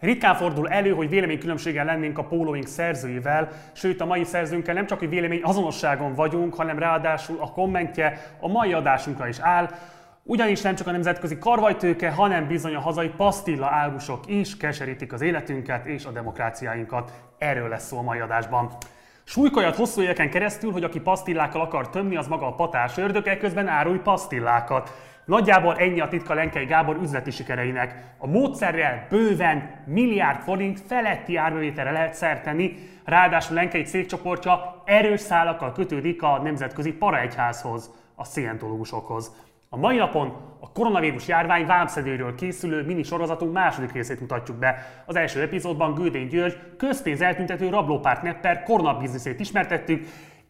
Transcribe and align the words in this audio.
Ritkán 0.00 0.34
fordul 0.34 0.68
elő, 0.68 0.90
hogy 0.90 1.08
véleménykülönbséggel 1.08 1.84
lennénk 1.84 2.18
a 2.18 2.24
pólóink 2.24 2.66
szerzőivel, 2.66 3.48
sőt 3.72 4.00
a 4.00 4.06
mai 4.06 4.24
szerzőnkkel 4.24 4.74
nem 4.74 4.86
csak, 4.86 4.98
hogy 4.98 5.08
vélemény 5.08 5.42
azonosságon 5.42 6.14
vagyunk, 6.14 6.54
hanem 6.54 6.78
ráadásul 6.78 7.36
a 7.40 7.52
kommentje 7.52 8.36
a 8.40 8.48
mai 8.48 8.72
adásunkra 8.72 9.28
is 9.28 9.38
áll, 9.38 9.70
ugyanis 10.22 10.60
nem 10.60 10.74
csak 10.74 10.86
a 10.86 10.90
nemzetközi 10.90 11.38
karvajtőke, 11.38 12.10
hanem 12.10 12.46
bizony 12.46 12.74
a 12.74 12.80
hazai 12.80 13.08
pasztilla 13.08 13.66
árusok 13.66 14.20
is 14.26 14.56
keserítik 14.56 15.12
az 15.12 15.20
életünket 15.20 15.86
és 15.86 16.04
a 16.04 16.10
demokráciáinkat. 16.10 17.12
Erről 17.38 17.68
lesz 17.68 17.86
szó 17.86 17.98
a 17.98 18.02
mai 18.02 18.18
adásban. 18.18 18.70
Súlykoljat 19.24 19.76
hosszú 19.76 20.00
éveken 20.02 20.30
keresztül, 20.30 20.72
hogy 20.72 20.84
aki 20.84 21.00
pasztillákkal 21.00 21.60
akar 21.60 21.90
tömni, 21.90 22.16
az 22.16 22.26
maga 22.26 22.46
a 22.46 22.54
patás 22.54 22.96
ördög, 22.96 23.38
közben 23.38 23.68
árulj 23.68 23.98
pasztillákat. 23.98 24.92
Nagyjából 25.26 25.76
ennyi 25.76 26.00
a 26.00 26.08
titka 26.08 26.34
Lenkei 26.34 26.64
Gábor 26.64 26.98
üzleti 27.02 27.30
sikereinek. 27.30 28.14
A 28.18 28.26
módszerrel 28.26 29.06
bőven 29.10 29.70
milliárd 29.86 30.40
forint 30.40 30.80
feletti 30.80 31.36
árbevételre 31.36 31.90
lehet 31.90 32.14
szerteni, 32.14 32.76
ráadásul 33.04 33.54
Lenkei 33.54 33.82
cégcsoportja 33.82 34.82
erős 34.84 35.20
szálakkal 35.20 35.72
kötődik 35.72 36.22
a 36.22 36.38
nemzetközi 36.42 36.92
paraegyházhoz, 36.92 37.90
a 38.14 38.24
szientológusokhoz. 38.24 39.32
A 39.68 39.76
mai 39.76 39.96
napon 39.96 40.32
a 40.60 40.72
koronavírus 40.72 41.28
járvány 41.28 41.66
vámszedőről 41.66 42.34
készülő 42.34 42.84
mini 42.84 43.02
sorozatunk 43.02 43.52
második 43.52 43.92
részét 43.92 44.20
mutatjuk 44.20 44.56
be. 44.56 45.02
Az 45.06 45.16
első 45.16 45.40
epizódban 45.40 45.94
Gődény 45.94 46.28
György 46.28 46.58
közpénz 46.76 47.20
eltüntető 47.20 47.68
rablópárt 47.68 48.22
nepper 48.22 48.62
koronabizniszét 48.62 49.40
ismertettük, 49.40 50.06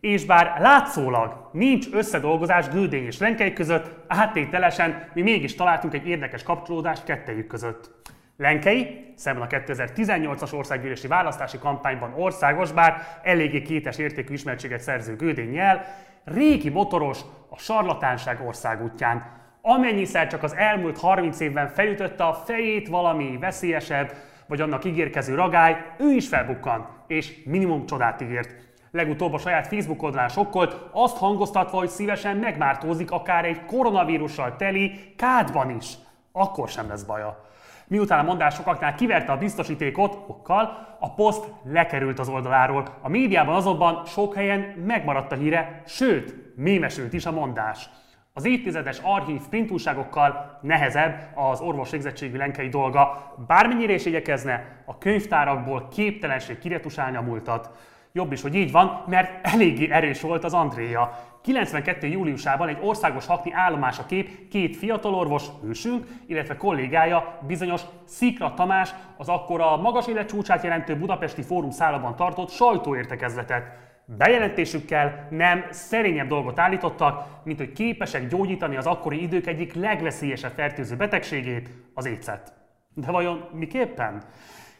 és 0.06 0.24
bár 0.24 0.60
látszólag 0.60 1.48
nincs 1.52 1.86
összedolgozás 1.92 2.68
Gődény 2.68 3.04
és 3.04 3.18
Lenkei 3.18 3.52
között, 3.52 3.90
áttételesen 4.06 5.08
mi 5.14 5.22
mégis 5.22 5.54
találtunk 5.54 5.94
egy 5.94 6.08
érdekes 6.08 6.42
kapcsolódást 6.42 7.04
kettejük 7.04 7.46
között. 7.46 7.90
Lenkei, 8.36 9.12
szemben 9.16 9.42
a 9.42 9.46
2018-as 9.46 10.54
országgyűlési 10.54 11.06
választási 11.06 11.58
kampányban 11.58 12.12
országos, 12.16 12.72
bár 12.72 13.02
eléggé 13.22 13.62
kétes 13.62 13.98
értékű 13.98 14.32
ismertséget 14.32 14.80
szerző 14.80 15.16
Gődénnyel, 15.16 15.84
régi 16.24 16.68
motoros 16.68 17.20
a 17.48 17.58
sarlatánság 17.58 18.40
országútján. 18.46 19.26
Amennyiszer 19.60 20.26
csak 20.26 20.42
az 20.42 20.54
elmúlt 20.54 20.98
30 20.98 21.40
évben 21.40 21.68
felütötte 21.68 22.24
a 22.24 22.34
fejét 22.34 22.88
valami 22.88 23.36
veszélyesebb, 23.40 24.12
vagy 24.46 24.60
annak 24.60 24.84
ígérkező 24.84 25.34
ragály, 25.34 25.76
ő 25.98 26.10
is 26.10 26.28
felbukkan, 26.28 26.88
és 27.06 27.42
minimum 27.44 27.86
csodát 27.86 28.20
ígért. 28.20 28.65
Legutóbb 28.96 29.32
a 29.32 29.38
saját 29.38 29.66
Facebook 29.66 30.02
oldalán 30.02 30.28
sokkolt, 30.28 30.76
azt 30.92 31.16
hangoztatva, 31.16 31.78
hogy 31.78 31.88
szívesen 31.88 32.36
megmártózik 32.36 33.10
akár 33.10 33.44
egy 33.44 33.64
koronavírussal 33.64 34.56
teli 34.56 35.14
kádban 35.16 35.70
is. 35.70 35.94
Akkor 36.32 36.68
sem 36.68 36.88
lesz 36.88 37.02
baja. 37.02 37.44
Miután 37.86 38.18
a 38.18 38.22
mondás 38.22 38.54
sokaknál 38.54 38.94
kiverte 38.94 39.32
a 39.32 39.36
biztosítékot, 39.36 40.18
okkal, 40.26 40.96
a 41.00 41.14
poszt 41.14 41.44
lekerült 41.64 42.18
az 42.18 42.28
oldaláról. 42.28 42.84
A 43.02 43.08
médiában 43.08 43.54
azonban 43.54 44.04
sok 44.04 44.34
helyen 44.34 44.60
megmaradt 44.86 45.32
a 45.32 45.36
híre, 45.36 45.82
sőt, 45.86 46.34
mémesült 46.56 47.12
is 47.12 47.26
a 47.26 47.32
mondás. 47.32 47.90
Az 48.32 48.44
évtizedes 48.44 48.98
archív 49.02 49.40
printúságokkal 49.50 50.58
nehezebb 50.62 51.18
az 51.34 51.60
orvos 51.60 51.90
végzettségű 51.90 52.36
lenkei 52.36 52.68
dolga, 52.68 53.34
bármennyire 53.46 53.92
is 53.92 54.06
igyekezne, 54.06 54.82
a 54.84 54.98
könyvtárakból 54.98 55.88
képtelenség 55.88 56.58
kiretusálni 56.58 57.16
a 57.16 57.22
múltat. 57.22 57.70
Jobb 58.16 58.32
is, 58.32 58.42
hogy 58.42 58.54
így 58.54 58.72
van, 58.72 59.02
mert 59.06 59.46
eléggé 59.46 59.90
erős 59.90 60.20
volt 60.20 60.44
az 60.44 60.54
Andréja. 60.54 61.18
92. 61.42 62.06
júliusában 62.06 62.68
egy 62.68 62.78
országos 62.80 63.26
hakni 63.26 63.52
állomás 63.52 63.98
a 63.98 64.06
kép 64.06 64.48
két 64.48 64.76
fiatalorvos, 64.76 65.44
hősünk, 65.62 66.06
illetve 66.26 66.56
kollégája, 66.56 67.38
bizonyos 67.46 67.80
Szikra 68.04 68.54
Tamás, 68.54 68.94
az 69.16 69.28
akkor 69.28 69.60
a 69.60 69.76
magas 69.76 70.06
életcsúcsát 70.06 70.62
jelentő 70.62 70.96
budapesti 70.96 71.42
fórum 71.42 71.70
szállában 71.70 72.16
tartott 72.16 72.50
sajtóértekezletet. 72.50 73.64
Bejelentésükkel 74.04 75.28
nem 75.30 75.64
szerényebb 75.70 76.28
dolgot 76.28 76.58
állítottak, 76.58 77.26
mint 77.44 77.58
hogy 77.58 77.72
képesek 77.72 78.28
gyógyítani 78.28 78.76
az 78.76 78.86
akkori 78.86 79.22
idők 79.22 79.46
egyik 79.46 79.74
legveszélyesebb 79.74 80.52
fertőző 80.52 80.96
betegségét, 80.96 81.70
az 81.94 82.06
écet. 82.06 82.52
De 82.94 83.10
vajon 83.10 83.48
miképpen? 83.52 84.22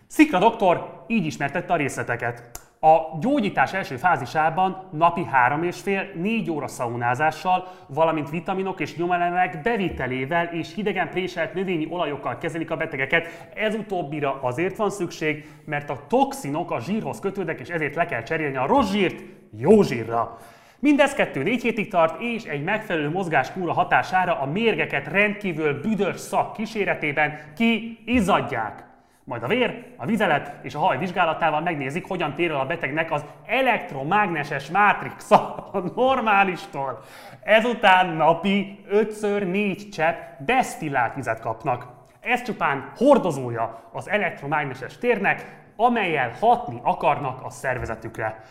Szikra 0.07 0.39
doktor 0.39 1.05
így 1.07 1.27
ismertette 1.27 1.73
a 1.73 1.77
részleteket. 1.77 2.65
A 2.81 3.19
gyógyítás 3.21 3.73
első 3.73 3.97
fázisában 3.97 4.89
napi 4.93 5.27
3,5-4 5.49 6.51
óra 6.51 6.69
szaunázással, 6.69 7.69
valamint 7.87 8.31
vitaminok 8.31 8.81
és 8.81 8.97
nyomelemek 8.97 9.63
bevitelével 9.63 10.45
és 10.45 10.75
hidegen 10.75 11.11
préselt 11.11 11.55
növényi 11.55 11.87
olajokkal 11.91 12.39
kezelik 12.39 12.71
a 12.71 12.77
betegeket. 12.77 13.49
Ez 13.55 13.75
utóbbira 13.75 14.39
azért 14.43 14.77
van 14.77 14.91
szükség, 14.91 15.49
mert 15.65 15.91
a 15.91 16.01
toxinok 16.09 16.71
a 16.71 16.81
zsírhoz 16.81 17.21
kötődnek, 17.21 17.61
és 17.61 17.69
ezért 17.69 17.95
le 17.95 18.07
kell 18.07 18.23
cserélni 18.23 18.57
a 18.57 18.67
rossz 18.67 18.91
zsírt 18.91 19.23
jó 19.59 19.83
zsírra. 19.83 20.39
Mindez 20.79 21.15
2-4 21.17 21.59
hétig 21.63 21.91
tart, 21.91 22.21
és 22.21 22.45
egy 22.45 22.63
megfelelő 22.63 23.11
mozgáskúra 23.11 23.73
hatására 23.73 24.41
a 24.41 24.47
mérgeket 24.47 25.07
rendkívül 25.07 25.81
büdös 25.81 26.21
szak 26.21 26.53
kíséretében 26.53 27.39
ki 27.57 27.99
izzadják. 28.05 28.86
Majd 29.29 29.43
a 29.43 29.47
vér, 29.47 29.85
a 29.97 30.07
vizelet 30.07 30.55
és 30.63 30.75
a 30.75 30.79
haj 30.79 30.99
vizsgálatával 30.99 31.61
megnézik, 31.61 32.07
hogyan 32.09 32.35
tér 32.35 32.51
el 32.51 32.61
a 32.61 32.67
betegnek 32.67 33.13
az 33.13 33.25
elektromágneses 33.47 34.71
mátrixa 34.71 35.55
a 35.73 35.79
normálistól. 35.95 37.03
Ezután 37.43 38.07
napi 38.09 38.85
5x4 38.93 39.93
csepp 39.93 40.39
desztillált 40.39 41.15
vizet 41.15 41.41
kapnak. 41.41 41.87
Ez 42.21 42.43
csupán 42.43 42.93
hordozója 42.97 43.91
az 43.93 44.09
elektromágneses 44.09 44.99
térnek, 44.99 45.57
amelyel 45.77 46.33
hatni 46.41 46.81
akarnak 46.83 47.45
a 47.45 47.51
szervezetükre. 47.51 48.43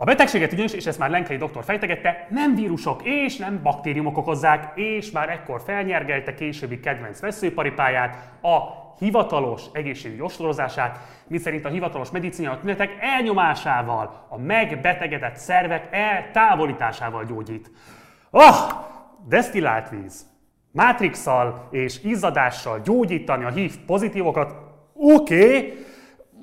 A 0.00 0.04
betegséget 0.04 0.52
ugyanis, 0.52 0.72
és 0.72 0.86
ezt 0.86 0.98
már 0.98 1.10
Lenkei 1.10 1.36
doktor 1.36 1.64
fejtegette, 1.64 2.26
nem 2.30 2.54
vírusok 2.54 3.00
és 3.04 3.36
nem 3.36 3.62
baktériumok 3.62 4.16
okozzák, 4.16 4.72
és 4.74 5.10
már 5.10 5.28
ekkor 5.28 5.60
felnyergelte 5.64 6.34
későbbi 6.34 6.80
kedvenc 6.80 7.20
veszőparipáját, 7.20 8.30
a 8.42 8.58
hivatalos 8.98 9.62
egészségügyi 9.72 10.20
ostorozását, 10.20 10.98
miszerint 11.26 11.64
a 11.64 11.68
hivatalos 11.68 12.10
medicina 12.10 12.50
a 12.50 12.58
tünetek 12.58 12.96
elnyomásával, 13.00 14.26
a 14.28 14.38
megbetegedett 14.38 15.36
szervek 15.36 15.88
eltávolításával 15.90 17.24
gyógyít. 17.24 17.70
Ah, 18.30 18.56
desztillált 19.28 19.90
víz, 19.90 20.26
mátrixal 20.72 21.68
és 21.70 22.02
izzadással 22.04 22.80
gyógyítani 22.84 23.44
a 23.44 23.50
hív 23.50 23.76
pozitívokat, 23.86 24.54
oké, 24.94 25.46
okay, 25.46 25.86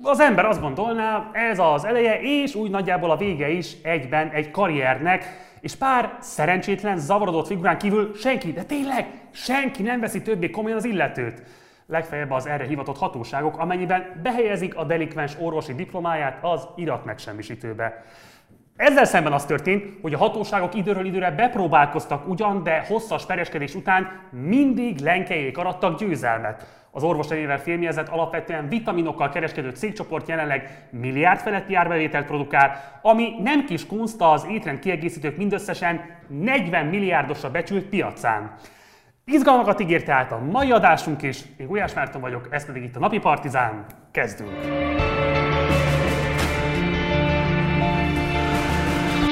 az 0.08 0.20
ember 0.20 0.46
azt 0.46 0.62
gondolná, 0.62 1.30
ez 1.32 1.60
az 1.60 1.86
eleje, 1.86 2.20
és 2.22 2.56
úgy 2.56 2.70
nagyjából 2.70 3.12
a 3.12 3.18
vége 3.18 3.50
is 3.50 3.76
egyben 3.82 4.30
egy 4.30 4.52
karriernek, 4.52 5.24
és 5.62 5.76
pár 5.76 6.18
szerencsétlen, 6.20 6.98
zavarodott 6.98 7.48
figurán 7.48 7.78
kívül 7.78 8.12
senki, 8.16 8.52
de 8.54 8.64
tényleg 8.64 9.08
senki 9.32 9.82
nem 9.82 10.00
veszi 10.00 10.22
többé 10.22 10.50
komolyan 10.50 10.78
az 10.78 10.86
illetőt 10.86 11.44
legfeljebb 11.88 12.32
az 12.32 12.48
erre 12.48 12.64
hivatott 12.64 12.98
hatóságok, 12.98 13.58
amennyiben 13.58 14.20
behelyezik 14.24 14.76
a 14.76 14.84
delikvens 14.84 15.36
orvosi 15.40 15.74
diplomáját 15.74 16.38
az 16.42 16.68
irat 16.76 17.06
megsemmisítőbe. 17.06 18.04
Ezzel 18.76 19.06
szemben 19.06 19.34
az 19.34 19.46
történt, 19.46 19.86
hogy 20.02 20.14
a 20.14 20.18
hatóságok 20.18 20.76
időről 20.76 21.06
időre 21.06 21.32
bepróbálkoztak 21.32 22.28
ugyan, 22.28 22.64
de 22.64 22.86
hosszas 22.88 23.26
pereskedés 23.26 23.76
után 23.76 24.20
mindig 24.32 25.00
lenkejék 25.00 25.58
arattak 25.58 26.00
győzelmet. 26.00 26.85
Az 26.96 27.04
orvos 27.04 27.28
nevével 27.28 27.60
filmjezett 27.60 28.08
alapvetően 28.08 28.70
vitaminokkal 28.70 29.30
kereskedő 29.30 29.70
cégcsoport 29.70 30.28
jelenleg 30.28 30.88
milliárd 30.92 31.40
feletti 31.40 31.76
árbevételt 31.76 32.26
produkál, 32.26 33.00
ami 33.02 33.30
nem 33.44 33.66
kis 33.66 33.86
kunst 33.86 34.16
az 34.22 34.48
étrend 34.50 34.80
kiegészítők 34.80 35.38
mindösszesen 35.38 36.02
40 36.28 36.86
milliárdosra 36.86 37.52
becsült 37.52 37.86
piacán. 37.86 38.56
Izgalmakat 39.26 39.80
ígért 39.80 40.06
tehát 40.06 40.32
a 40.32 40.40
mai 40.52 40.72
adásunk 40.72 41.22
is. 41.22 41.42
Én 41.58 41.68
Gulyás 41.68 41.94
Márton 41.94 42.22
vagyok, 42.22 42.48
ez 42.52 42.66
pedig 42.66 42.84
itt 42.84 42.96
a 42.96 43.00
Napi 43.00 43.20
Partizán. 43.20 43.86
Kezdünk! 44.12 44.52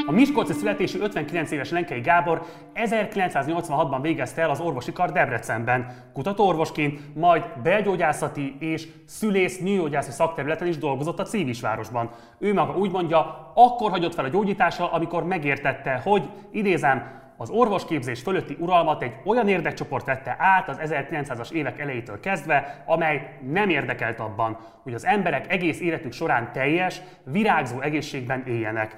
A 0.05 0.11
Miskolci 0.11 0.53
születésű 0.53 1.00
59 1.00 1.51
éves 1.51 1.69
Lenkei 1.69 2.00
Gábor 2.00 2.45
1986-ban 2.75 4.00
végezte 4.01 4.41
el 4.41 4.50
az 4.50 4.59
orvosi 4.59 4.91
kar 4.91 5.11
Debrecenben, 5.11 5.88
kutatóorvosként, 6.13 7.15
majd 7.15 7.44
belgyógyászati 7.63 8.55
és 8.59 8.88
szülész 9.05 9.59
nőgyógyászi 9.59 10.11
szakterületen 10.11 10.67
is 10.67 10.77
dolgozott 10.77 11.19
a 11.19 11.23
Cívisvárosban. 11.23 12.09
Ő 12.39 12.53
maga 12.53 12.77
úgy 12.77 12.91
mondja, 12.91 13.51
akkor 13.55 13.91
hagyott 13.91 14.13
fel 14.13 14.25
a 14.25 14.29
gyógyítással, 14.29 14.89
amikor 14.91 15.25
megértette, 15.25 16.01
hogy, 16.03 16.29
idézem, 16.51 17.21
az 17.38 17.50
orvosképzés 17.50 18.21
fölötti 18.21 18.57
uralmat 18.59 19.03
egy 19.03 19.13
olyan 19.25 19.47
érdekcsoport 19.47 20.05
vette 20.05 20.35
át 20.39 20.69
az 20.69 20.77
1900-as 20.81 21.51
évek 21.51 21.79
elejétől 21.79 22.19
kezdve, 22.19 22.83
amely 22.85 23.38
nem 23.51 23.69
érdekelt 23.69 24.19
abban, 24.19 24.57
hogy 24.83 24.94
az 24.94 25.05
emberek 25.05 25.51
egész 25.51 25.79
életük 25.79 26.11
során 26.11 26.51
teljes, 26.53 27.01
virágzó 27.23 27.81
egészségben 27.81 28.44
éljenek. 28.47 28.95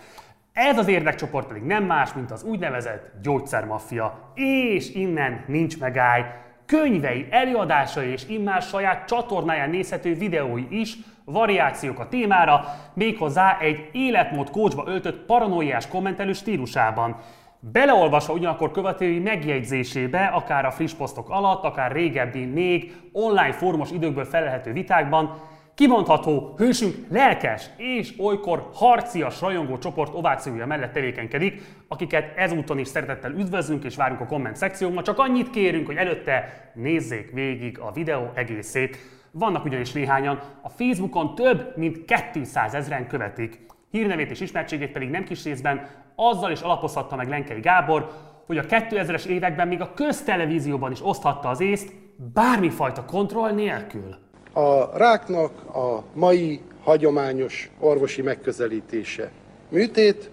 Ez 0.55 0.77
az 0.77 0.87
érdekcsoport 0.87 1.47
pedig 1.47 1.63
nem 1.63 1.83
más, 1.83 2.13
mint 2.13 2.31
az 2.31 2.43
úgynevezett 2.43 3.11
gyógyszermaffia. 3.21 4.31
És 4.35 4.93
innen 4.93 5.43
nincs 5.47 5.79
megáll. 5.79 6.21
könyvei, 6.65 7.27
előadásai 7.29 8.11
és 8.11 8.27
immár 8.27 8.61
saját 8.61 9.07
csatornáján 9.07 9.69
nézhető 9.69 10.13
videói 10.13 10.67
is 10.69 10.97
variációk 11.25 11.99
a 11.99 12.07
témára, 12.07 12.65
méghozzá 12.93 13.57
egy 13.59 13.89
életmód 13.91 14.49
kócsba 14.49 14.83
öltött 14.87 15.25
paranoiás 15.25 15.87
kommentelő 15.87 16.33
stílusában. 16.33 17.17
Beleolvasva 17.59 18.33
ugyanakkor 18.33 18.71
követői 18.71 19.19
megjegyzésébe, 19.19 20.25
akár 20.25 20.65
a 20.65 20.71
friss 20.71 20.93
posztok 20.93 21.29
alatt, 21.29 21.63
akár 21.63 21.91
régebbi, 21.91 22.45
még 22.45 22.95
online 23.11 23.53
formos 23.53 23.91
időkből 23.91 24.25
felelhető 24.25 24.73
vitákban, 24.73 25.39
Kimondható, 25.75 26.53
hősünk 26.57 26.95
lelkes 27.09 27.69
és 27.77 28.13
olykor 28.17 28.69
harcias 28.73 29.41
rajongó 29.41 29.77
csoport 29.77 30.13
ovációja 30.13 30.65
mellett 30.65 30.93
tevékenykedik, 30.93 31.61
akiket 31.87 32.37
ezúton 32.37 32.79
is 32.79 32.87
szeretettel 32.87 33.31
üdvözlünk 33.31 33.83
és 33.83 33.95
várunk 33.95 34.19
a 34.19 34.25
komment 34.25 34.55
szekciónkban. 34.55 35.03
Csak 35.03 35.19
annyit 35.19 35.49
kérünk, 35.49 35.85
hogy 35.85 35.95
előtte 35.95 36.71
nézzék 36.73 37.31
végig 37.31 37.79
a 37.79 37.91
videó 37.91 38.31
egészét. 38.33 38.97
Vannak 39.31 39.65
ugyanis 39.65 39.91
néhányan, 39.91 40.39
a 40.61 40.69
Facebookon 40.69 41.35
több 41.35 41.77
mint 41.77 42.05
200 42.33 42.73
ezeren 42.73 43.07
követik. 43.07 43.65
Hírnevét 43.91 44.31
és 44.31 44.39
ismertségét 44.39 44.91
pedig 44.91 45.09
nem 45.09 45.23
kis 45.23 45.43
részben 45.43 45.87
azzal 46.15 46.51
is 46.51 46.61
alapozhatta 46.61 47.15
meg 47.15 47.29
Lenkei 47.29 47.59
Gábor, 47.59 48.11
hogy 48.45 48.57
a 48.57 48.65
2000-es 48.65 49.25
években 49.25 49.67
még 49.67 49.81
a 49.81 49.93
köztelevízióban 49.93 50.91
is 50.91 51.05
oszthatta 51.05 51.49
az 51.49 51.59
észt, 51.59 51.93
bármifajta 52.33 53.05
kontroll 53.05 53.51
nélkül. 53.51 54.24
A 54.57 54.97
ráknak 54.97 55.75
a 55.75 56.03
mai 56.13 56.61
hagyományos 56.83 57.69
orvosi 57.79 58.21
megközelítése 58.21 59.31
műtét, 59.69 60.29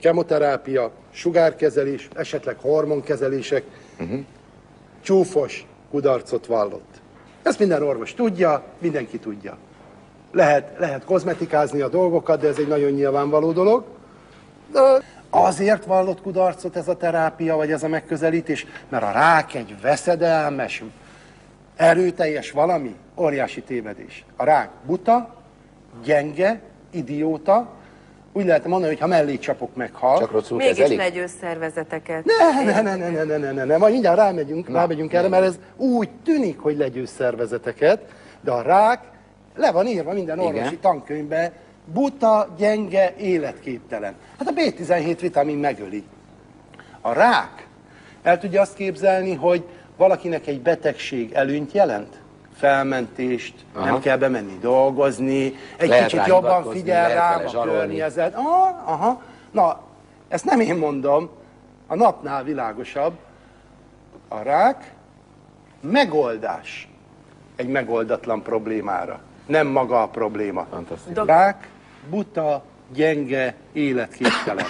kemoterápia, 0.00 0.90
sugárkezelés, 1.10 2.08
esetleg 2.14 2.56
hormonkezelések, 2.60 3.62
uh-huh. 4.00 4.20
csúfos 5.00 5.66
kudarcot 5.90 6.46
vallott. 6.46 7.00
Ezt 7.42 7.58
minden 7.58 7.82
orvos 7.82 8.14
tudja, 8.14 8.64
mindenki 8.78 9.18
tudja. 9.18 9.56
Lehet, 10.32 10.78
lehet 10.78 11.04
kozmetikázni 11.04 11.80
a 11.80 11.88
dolgokat, 11.88 12.40
de 12.40 12.48
ez 12.48 12.58
egy 12.58 12.68
nagyon 12.68 12.90
nyilvánvaló 12.90 13.52
dolog. 13.52 13.84
De 14.72 14.80
azért 15.30 15.84
vallott 15.84 16.20
kudarcot 16.20 16.76
ez 16.76 16.88
a 16.88 16.96
terápia, 16.96 17.56
vagy 17.56 17.72
ez 17.72 17.82
a 17.82 17.88
megközelítés, 17.88 18.66
mert 18.88 19.04
a 19.04 19.10
rák 19.10 19.54
egy 19.54 19.80
veszedelmes, 19.80 20.82
erőteljes 21.82 22.50
valami, 22.50 22.94
óriási 23.16 23.62
tévedés. 23.62 24.24
A 24.36 24.44
rák 24.44 24.70
buta, 24.86 25.34
gyenge, 26.04 26.60
idióta, 26.90 27.70
úgy 28.32 28.44
lehet 28.44 28.66
mondani, 28.66 28.92
hogy 28.92 29.00
ha 29.00 29.06
mellé 29.06 29.38
csapok, 29.38 29.74
meghal. 29.74 30.18
Csak 30.18 30.30
rosszul 30.30 30.56
Mégis 30.56 30.76
kezelik? 30.76 30.98
legyőz 30.98 31.32
szervezeteket. 31.40 32.24
Ne, 32.24 32.64
ne, 32.64 32.80
ne, 32.80 32.96
ne, 32.96 33.08
ne, 33.10 33.24
ne, 33.24 33.36
ne, 33.36 33.52
ne, 33.52 33.64
ne, 33.64 33.76
majd 33.76 33.92
mindjárt 33.92 34.16
rámegyünk, 34.16 34.68
Na, 34.68 34.74
rámegyünk 34.74 35.12
erre, 35.12 35.28
mert 35.28 35.44
ez 35.44 35.58
úgy 35.76 36.08
tűnik, 36.24 36.58
hogy 36.58 36.76
legyőz 36.76 37.10
szervezeteket, 37.10 38.00
de 38.40 38.50
a 38.50 38.62
rák 38.62 39.00
le 39.56 39.70
van 39.70 39.86
írva 39.86 40.12
minden 40.12 40.38
orvosi 40.38 40.64
Igen. 40.64 40.80
tankönyvbe, 40.80 41.52
buta, 41.84 42.54
gyenge, 42.58 43.14
életképtelen. 43.18 44.14
Hát 44.38 44.48
a 44.48 44.52
B17 44.52 45.16
vitamin 45.20 45.58
megöli. 45.58 46.04
A 47.00 47.12
rák 47.12 47.66
el 48.22 48.38
tudja 48.38 48.60
azt 48.60 48.74
képzelni, 48.74 49.34
hogy 49.34 49.64
valakinek 49.96 50.46
egy 50.46 50.60
betegség 50.60 51.32
előnyt 51.32 51.72
jelent? 51.72 52.20
Felmentést, 52.56 53.54
Aha. 53.72 53.84
nem 53.84 54.00
kell 54.00 54.16
bemenni 54.16 54.58
dolgozni, 54.60 55.54
egy 55.76 55.88
Lehet 55.88 56.04
kicsit 56.04 56.18
rá 56.18 56.26
jobban 56.26 56.70
figyel 56.70 57.08
vele 57.08 57.48
a 57.48 57.62
környezet. 57.62 58.34
Aha, 58.34 58.82
aha. 58.84 59.22
Na, 59.50 59.80
ezt 60.28 60.44
nem 60.44 60.60
én 60.60 60.76
mondom, 60.76 61.30
a 61.86 61.94
napnál 61.94 62.44
világosabb. 62.44 63.12
A 64.28 64.42
rák 64.42 64.92
megoldás 65.80 66.88
egy 67.56 67.68
megoldatlan 67.68 68.42
problémára. 68.42 69.20
Nem 69.46 69.66
maga 69.66 70.02
a 70.02 70.08
probléma. 70.08 70.66
Fantasztikus. 70.70 71.26
Rák 71.26 71.68
buta, 72.10 72.64
gyenge, 72.92 73.54
életképtelen. 73.72 74.66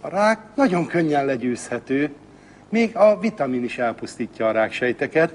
A 0.00 0.08
rák 0.08 0.38
nagyon 0.54 0.86
könnyen 0.86 1.24
legyőzhető, 1.24 2.14
még 2.74 2.96
a 2.96 3.18
vitamin 3.18 3.64
is 3.64 3.78
elpusztítja 3.78 4.48
a 4.48 4.50
ráksejteket. 4.50 5.34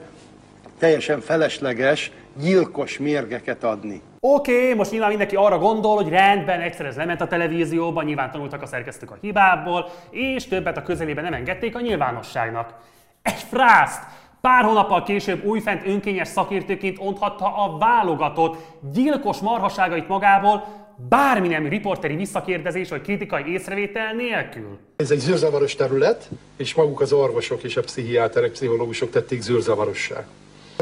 Teljesen 0.80 1.20
felesleges, 1.20 2.12
gyilkos 2.42 2.98
mérgeket 2.98 3.64
adni. 3.64 4.02
Oké, 4.20 4.62
okay, 4.62 4.74
most 4.74 4.92
nyilván 4.92 5.10
mindenki 5.10 5.36
arra 5.36 5.58
gondol, 5.58 5.96
hogy 5.96 6.10
rendben, 6.10 6.62
egyszer 6.62 6.86
ez 6.86 6.96
lement 6.96 7.22
a 7.22 7.28
televízióban, 7.28 8.06
nyilván 8.06 8.32
tanultak 8.32 8.62
a 8.62 8.66
szerkesztők 8.66 9.12
a 9.12 9.18
hibából, 9.22 9.90
és 10.10 10.48
többet 10.48 10.78
a 10.78 10.84
közelében 10.84 11.24
nem 11.24 11.34
engedték 11.34 11.76
a 11.76 11.82
nyilvánosságnak. 11.82 12.74
Egy 13.22 13.44
frászt! 13.50 14.04
Pár 14.42 14.64
hónappal 14.64 15.04
később 15.04 15.46
újfent 15.46 15.88
önkényes 15.88 16.28
szakértőként 16.28 16.98
onthatta 17.00 17.56
a 17.56 17.78
válogatott 17.78 18.58
gyilkos 18.94 19.38
marhaságait 19.38 20.08
magából, 20.08 20.64
bármi 21.10 21.48
nem 21.48 21.68
riporteri 21.68 22.16
visszakérdezés 22.16 22.90
vagy 22.90 23.02
kritikai 23.02 23.52
észrevétel 23.52 24.14
nélkül. 24.14 24.78
Ez 24.96 25.12
egy 25.12 25.20
zűrzavaros 25.20 25.76
terület, 25.76 26.30
és 26.58 26.74
maguk 26.74 27.02
az 27.02 27.14
orvosok 27.14 27.64
és 27.64 27.78
a 27.78 27.82
pszichiáterek, 27.82 28.52
pszichológusok 28.52 29.10
tették 29.10 29.42
zűrzavarossá. 29.42 30.26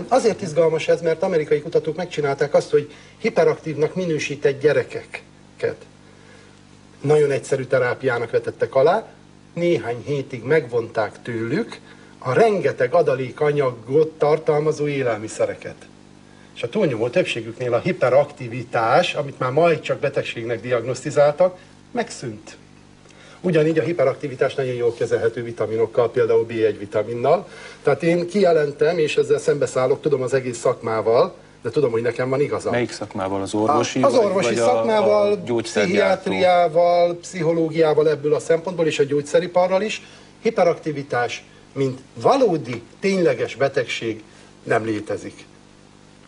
Azért 0.08 0.42
izgalmas 0.42 0.88
ez, 0.88 1.02
mert 1.02 1.24
amerikai 1.24 1.62
kutatók 1.62 1.96
megcsinálták 1.96 2.54
azt, 2.54 2.72
hogy 2.72 2.92
hiperaktívnak 3.18 3.96
minősített 3.96 4.62
gyerekeket 4.62 5.86
nagyon 7.02 7.31
egyszerű 7.31 7.64
terápiának 7.64 8.31
vetettek 8.31 8.75
alá, 8.75 9.08
néhány 9.54 10.04
hétig 10.06 10.44
megvonták 10.44 11.22
tőlük 11.22 11.80
a 12.18 12.34
rengeteg 12.34 12.94
adalékanyagot 12.94 14.12
tartalmazó 14.18 14.88
élelmiszereket. 14.88 15.75
És 16.57 16.63
a 16.63 16.69
túlnyomó 16.69 17.09
többségüknél 17.09 17.74
a 17.74 17.80
hiperaktivitás, 17.80 19.13
amit 19.13 19.39
már 19.39 19.51
majd 19.51 19.80
csak 19.80 20.00
betegségnek 20.00 20.62
diagnosztizáltak, 20.62 21.57
megszűnt. 21.92 22.57
Ugyanígy 23.42 23.80
a 23.80 23.83
hiperaktivitás 23.83 24.56
nagyon 24.56 24.74
jól 24.74 24.94
kezelhető 24.94 25.44
vitaminokkal, 25.44 26.12
például 26.12 26.45
B1 26.50 26.75
vitaminnal. 26.80 27.48
Tehát 27.83 28.04
én 28.04 28.27
kijelentem, 28.27 28.98
és 28.98 29.18
ezzel 29.18 29.39
szembeszállok, 29.39 30.01
tudom 30.01 30.21
az 30.21 30.33
egész 30.33 30.57
szakmával, 30.57 31.33
de 31.62 31.69
tudom, 31.69 31.92
hogy 31.92 32.01
nekem 32.01 32.30
van 32.30 32.42
igazam. 32.42 32.71
Melyik 32.71 32.92
szakmával? 32.92 33.42
Az 33.42 33.54
orvosi? 33.54 34.01
Az 34.01 34.13
orvosi 34.13 34.48
vagy 34.48 34.56
szakmával, 34.56 35.39
a 35.48 35.54
pszichiátriával, 35.62 37.15
pszichológiával 37.15 38.09
ebből 38.09 38.33
a 38.33 38.39
szempontból, 38.39 38.86
és 38.86 39.00
a 39.00 39.04
gyógyszeriparral 39.04 39.81
is. 39.81 40.01
Hiperaktivitás, 40.42 41.44
mint 41.74 42.00
valódi, 42.13 42.81
tényleges 43.00 43.56
betegség 43.56 44.24
nem 44.63 44.86
létezik. 44.86 45.45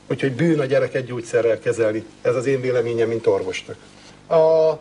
Úgyhogy 0.09 0.35
bűn 0.35 0.59
a 0.59 0.65
gyereket 0.65 1.05
gyógyszerrel 1.05 1.59
kezelni. 1.59 2.03
Ez 2.21 2.35
az 2.35 2.45
én 2.45 2.61
véleményem, 2.61 3.07
mint 3.07 3.27
orvosnak. 3.27 3.75
A, 4.29 4.73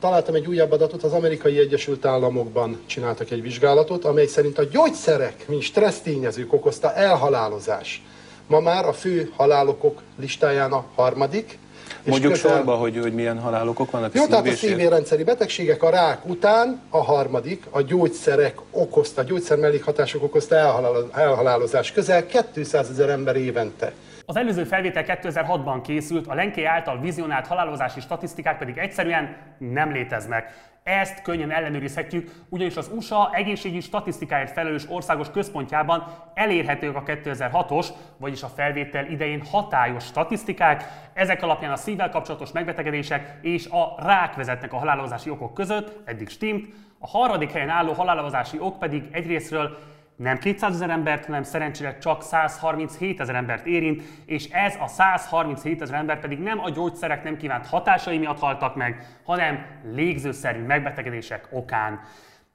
találtam 0.00 0.34
egy 0.34 0.46
újabb 0.46 0.72
adatot, 0.72 1.02
az 1.02 1.12
amerikai 1.12 1.58
Egyesült 1.58 2.04
Államokban 2.04 2.80
csináltak 2.86 3.30
egy 3.30 3.42
vizsgálatot, 3.42 4.04
amely 4.04 4.26
szerint 4.26 4.58
a 4.58 4.64
gyógyszerek, 4.64 5.44
mint 5.48 5.62
stressztényezők 5.62 6.52
okozta 6.52 6.94
elhalálozás. 6.94 8.02
Ma 8.46 8.60
már 8.60 8.86
a 8.86 8.92
fő 8.92 9.32
halálokok 9.36 10.00
listáján 10.20 10.72
a 10.72 10.84
harmadik. 10.94 11.58
és 12.02 12.10
Mondjuk 12.10 12.32
közel- 12.32 12.52
sorba, 12.56 12.74
hogy, 12.74 12.98
hogy 12.98 13.14
milyen 13.14 13.38
halálokok 13.40 13.90
vannak. 13.90 14.14
jó, 14.14 14.22
tehát 14.26 14.40
a 14.40 14.44
szívésért? 14.44 14.72
szívérendszeri 14.72 15.24
betegségek 15.24 15.82
a 15.82 15.90
rák 15.90 16.24
után 16.26 16.80
a 16.90 17.02
harmadik, 17.04 17.64
a 17.70 17.82
gyógyszerek 17.82 18.58
okozta, 18.70 19.20
a 19.20 19.24
gyógyszer 19.24 19.58
mellékhatások 19.58 20.22
okozta 20.22 20.54
elhalál- 20.54 21.10
elhalálozás. 21.16 21.92
Közel 21.92 22.26
200 22.54 22.90
ezer 22.90 23.08
ember 23.08 23.36
évente. 23.36 23.92
Az 24.28 24.36
előző 24.36 24.64
felvétel 24.64 25.04
2006-ban 25.06 25.80
készült, 25.82 26.26
a 26.26 26.34
Lenké 26.34 26.64
által 26.64 27.00
vizionált 27.00 27.46
halálozási 27.46 28.00
statisztikák 28.00 28.58
pedig 28.58 28.76
egyszerűen 28.78 29.36
nem 29.58 29.92
léteznek. 29.92 30.74
Ezt 30.82 31.22
könnyen 31.22 31.50
ellenőrizhetjük, 31.50 32.30
ugyanis 32.48 32.76
az 32.76 32.90
USA 32.94 33.30
egészségügyi 33.32 33.80
statisztikáért 33.80 34.52
felelős 34.52 34.88
országos 34.88 35.30
központjában 35.30 36.06
elérhetők 36.34 36.96
a 36.96 37.02
2006-os, 37.02 37.86
vagyis 38.16 38.42
a 38.42 38.48
felvétel 38.48 39.06
idején 39.06 39.42
hatályos 39.50 40.04
statisztikák. 40.04 40.84
Ezek 41.12 41.42
alapján 41.42 41.72
a 41.72 41.76
szívvel 41.76 42.10
kapcsolatos 42.10 42.52
megbetegedések 42.52 43.38
és 43.42 43.66
a 43.66 43.94
rák 43.98 44.34
vezetnek 44.34 44.72
a 44.72 44.78
halálozási 44.78 45.30
okok 45.30 45.54
között, 45.54 46.00
eddig 46.04 46.28
stimmt. 46.28 46.74
A 46.98 47.06
harmadik 47.06 47.52
helyen 47.52 47.68
álló 47.68 47.92
halálozási 47.92 48.58
ok 48.58 48.78
pedig 48.78 49.04
egyrésztről 49.10 49.78
nem 50.16 50.38
200 50.38 50.74
ezer 50.74 50.90
embert, 50.90 51.24
hanem 51.26 51.42
szerencsére 51.42 51.98
csak 51.98 52.22
137 52.22 53.20
ezer 53.20 53.34
embert 53.34 53.66
érint, 53.66 54.02
és 54.26 54.44
ez 54.44 54.74
a 54.80 54.86
137 54.86 55.82
ezer 55.82 55.94
ember 55.94 56.20
pedig 56.20 56.38
nem 56.38 56.60
a 56.60 56.70
gyógyszerek 56.70 57.24
nem 57.24 57.36
kívánt 57.36 57.66
hatásai 57.66 58.18
miatt 58.18 58.38
haltak 58.38 58.76
meg, 58.76 59.06
hanem 59.24 59.66
légzőszerű 59.92 60.62
megbetegedések 60.62 61.48
okán. 61.50 62.00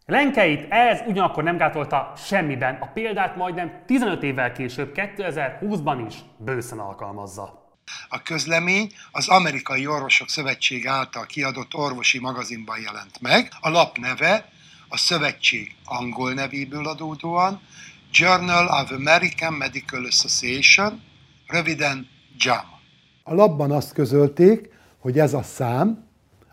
Lenkeit 0.06 0.72
ez 0.72 1.00
ugyanakkor 1.08 1.44
nem 1.44 1.58
gátolta 1.58 2.14
semmiben, 2.18 2.78
a 2.80 2.86
példát 2.86 3.36
majdnem 3.36 3.82
15 3.86 4.24
évvel 4.24 4.52
később, 4.52 4.92
2020-ban 4.96 6.04
is 6.08 6.16
bőszen 6.38 6.80
alkalmazza. 6.80 7.60
A 8.10 8.22
közlemény 8.22 8.92
az 9.12 9.30
Amerikai 9.30 9.88
Orvosok 9.88 10.30
Szövetség 10.30 10.88
által 10.88 11.26
kiadott 11.26 11.74
orvosi 11.74 12.20
magazinban 12.20 12.80
jelent 12.80 13.22
meg. 13.22 13.52
A 13.62 13.70
lap 13.70 13.98
neve 13.98 14.46
a 14.94 14.98
szövetség 14.98 15.76
angol 15.86 16.34
nevéből 16.34 16.88
adódóan 16.88 17.62
Journal 18.12 18.66
of 18.82 18.92
American 18.92 19.54
Medical 19.54 20.06
Association, 20.06 21.02
röviden 21.48 22.08
JAMA. 22.38 22.80
A 23.24 23.34
labban 23.34 23.72
azt 23.72 23.94
közölték, 23.94 24.70
hogy 25.00 25.20
ez 25.20 25.34
a 25.34 25.44
szám, 25.44 26.04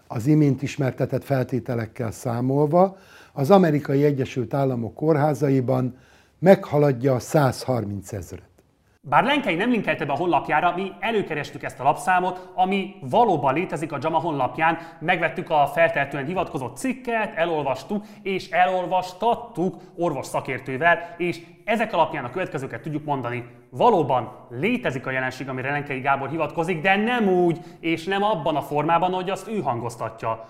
az 0.06 0.26
imént 0.26 0.62
ismertetett 0.62 1.24
feltételekkel 1.24 2.10
számolva, 2.10 2.98
az 3.32 3.50
amerikai 3.50 4.04
Egyesült 4.04 4.54
Államok 4.54 4.94
kórházaiban 4.94 5.98
meghaladja 6.38 7.14
a 7.14 7.20
130 7.20 8.12
ezeret. 8.12 8.57
Bár 9.00 9.24
Lenkei 9.24 9.54
nem 9.54 9.70
linkelte 9.70 10.04
be 10.04 10.12
a 10.12 10.16
honlapjára, 10.16 10.72
mi 10.76 10.92
előkerestük 11.00 11.62
ezt 11.62 11.80
a 11.80 11.82
lapszámot, 11.82 12.50
ami 12.54 12.94
valóban 13.00 13.54
létezik 13.54 13.92
a 13.92 13.98
JAMA 14.00 14.18
honlapján. 14.18 14.78
Megvettük 15.00 15.50
a 15.50 15.66
feltehetően 15.66 16.26
hivatkozott 16.26 16.76
cikket, 16.76 17.36
elolvastuk 17.36 18.04
és 18.22 18.50
elolvastattuk 18.50 19.76
orvos 19.96 20.26
szakértővel, 20.26 21.14
és 21.16 21.40
ezek 21.64 21.92
alapján 21.92 22.24
a 22.24 22.30
következőket 22.30 22.82
tudjuk 22.82 23.04
mondani. 23.04 23.46
Valóban 23.70 24.46
létezik 24.50 25.06
a 25.06 25.10
jelenség, 25.10 25.48
amire 25.48 25.70
Lenkei 25.70 26.00
Gábor 26.00 26.28
hivatkozik, 26.28 26.80
de 26.80 26.96
nem 26.96 27.28
úgy, 27.28 27.58
és 27.80 28.04
nem 28.04 28.22
abban 28.22 28.56
a 28.56 28.62
formában, 28.62 29.12
hogy 29.12 29.30
azt 29.30 29.48
ő 29.48 29.60
hangoztatja. 29.60 30.44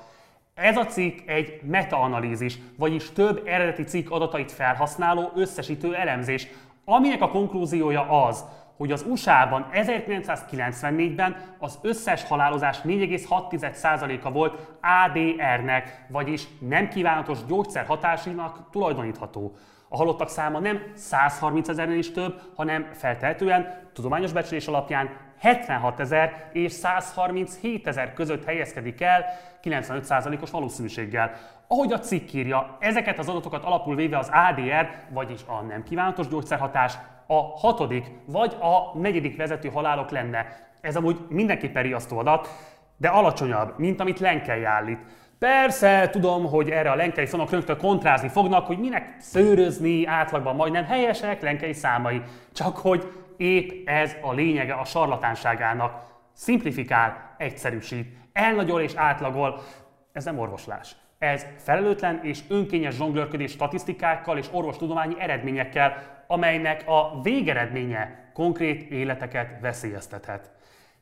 Ez 0.54 0.76
a 0.76 0.86
cikk 0.86 1.28
egy 1.28 1.60
metaanalízis, 1.62 2.58
vagyis 2.78 3.12
több 3.12 3.42
eredeti 3.46 3.82
cikk 3.82 4.10
adatait 4.10 4.52
felhasználó 4.52 5.30
összesítő 5.34 5.94
elemzés, 5.94 6.46
aminek 6.90 7.22
a 7.22 7.28
konklúziója 7.28 8.26
az, 8.26 8.44
hogy 8.76 8.92
az 8.92 9.04
USA-ban 9.08 9.66
1994-ben 9.72 11.36
az 11.58 11.78
összes 11.82 12.24
halálozás 12.24 12.80
4,6%-a 12.80 14.30
volt 14.30 14.68
ADR-nek, 14.80 16.06
vagyis 16.08 16.48
nem 16.60 16.88
kívánatos 16.88 17.44
gyógyszer 17.44 17.86
hatásinak 17.86 18.70
tulajdonítható. 18.70 19.52
A 19.88 19.96
halottak 19.96 20.28
száma 20.28 20.58
nem 20.58 20.82
130 20.94 21.68
ezernél 21.68 21.98
is 21.98 22.12
több, 22.12 22.40
hanem 22.56 22.88
feltehetően 22.92 23.90
tudományos 23.92 24.32
becslés 24.32 24.66
alapján 24.66 25.10
76 25.40 26.00
ezer 26.00 26.48
és 26.52 26.72
137 26.72 27.86
ezer 27.86 28.12
között 28.12 28.44
helyezkedik 28.44 29.00
el 29.00 29.24
95%-os 29.62 30.50
valószínűséggel. 30.50 31.32
Ahogy 31.66 31.92
a 31.92 31.98
cikk 31.98 32.32
írja, 32.32 32.76
ezeket 32.80 33.18
az 33.18 33.28
adatokat 33.28 33.64
alapul 33.64 33.94
véve 33.94 34.18
az 34.18 34.30
ADR, 34.32 34.88
vagyis 35.10 35.40
a 35.46 35.60
nem 35.60 35.82
kívánatos 35.82 36.28
gyógyszerhatás, 36.28 36.94
a 37.26 37.40
hatodik 37.40 38.10
vagy 38.26 38.56
a 38.60 38.98
negyedik 38.98 39.36
vezető 39.36 39.68
halálok 39.68 40.10
lenne. 40.10 40.46
Ez 40.80 40.96
amúgy 40.96 41.18
mindenképpen 41.28 41.82
riasztó 41.82 42.18
adat, 42.18 42.48
de 42.96 43.08
alacsonyabb, 43.08 43.78
mint 43.78 44.00
amit 44.00 44.18
Lenkei 44.20 44.64
állít. 44.64 44.98
Persze, 45.38 46.08
tudom, 46.10 46.46
hogy 46.46 46.70
erre 46.70 46.90
a 46.90 46.94
lenkei 46.94 47.26
fanok 47.26 47.50
rögtön 47.50 47.76
kontrázni 47.76 48.28
fognak, 48.28 48.66
hogy 48.66 48.78
minek 48.78 49.16
szőrözni, 49.18 50.06
átlagban 50.06 50.56
majdnem 50.56 50.84
helyesek 50.84 51.42
lenkei 51.42 51.72
számai. 51.72 52.22
Csak 52.52 52.76
hogy 52.76 53.12
épp 53.38 53.88
ez 53.88 54.16
a 54.22 54.32
lényege 54.32 54.74
a 54.74 54.84
sarlatánságának. 54.84 56.02
Simplifikál, 56.36 57.34
egyszerűsít, 57.38 58.16
elnagyol 58.32 58.80
és 58.80 58.94
átlagol. 58.94 59.60
Ez 60.12 60.24
nem 60.24 60.38
orvoslás. 60.38 60.96
Ez 61.18 61.46
felelőtlen 61.58 62.20
és 62.22 62.40
önkényes 62.48 62.94
zsonglőrködés 62.94 63.50
statisztikákkal 63.50 64.38
és 64.38 64.46
orvostudományi 64.52 65.14
eredményekkel, 65.18 66.02
amelynek 66.26 66.82
a 66.86 67.20
végeredménye 67.22 68.30
konkrét 68.32 68.90
életeket 68.90 69.60
veszélyeztethet. 69.60 70.50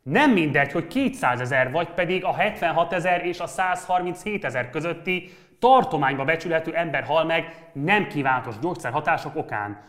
Nem 0.02 0.30
mindegy, 0.30 0.72
hogy 0.72 0.86
200 0.86 1.40
ezer, 1.40 1.70
vagy 1.70 1.88
pedig 1.88 2.24
a 2.24 2.34
76 2.34 2.92
ezer 2.92 3.26
és 3.26 3.40
a 3.40 3.46
137 3.46 4.44
ezer 4.44 4.70
közötti 4.70 5.30
tartományba 5.58 6.24
becsülhető 6.24 6.74
ember 6.74 7.04
hal 7.04 7.24
meg 7.24 7.68
nem 7.72 8.06
kívánatos 8.06 8.58
gyógyszerhatások 8.58 9.36
okán. 9.36 9.80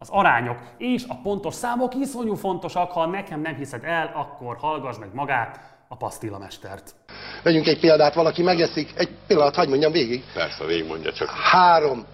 Az 0.00 0.08
arányok 0.10 0.58
és 0.76 1.04
a 1.08 1.20
pontos 1.22 1.54
számok 1.54 1.94
iszonyú 1.94 2.34
fontosak, 2.34 2.90
ha 2.90 3.06
nekem 3.06 3.40
nem 3.40 3.54
hiszed 3.54 3.84
el, 3.84 4.10
akkor 4.14 4.56
hallgass 4.56 4.98
meg 4.98 5.08
magát, 5.14 5.60
a 5.88 5.96
pasztillamestert. 5.96 6.94
Vegyünk 7.42 7.66
egy 7.66 7.80
példát, 7.80 8.14
valaki 8.14 8.42
megeszik, 8.42 8.92
egy 8.96 9.08
pillanat, 9.26 9.54
hagyd 9.54 9.68
mondjam 9.68 9.92
végig. 9.92 10.22
Persze, 10.34 10.64
mondja 10.88 11.12
csak. 11.12 11.28
Három 11.28 12.04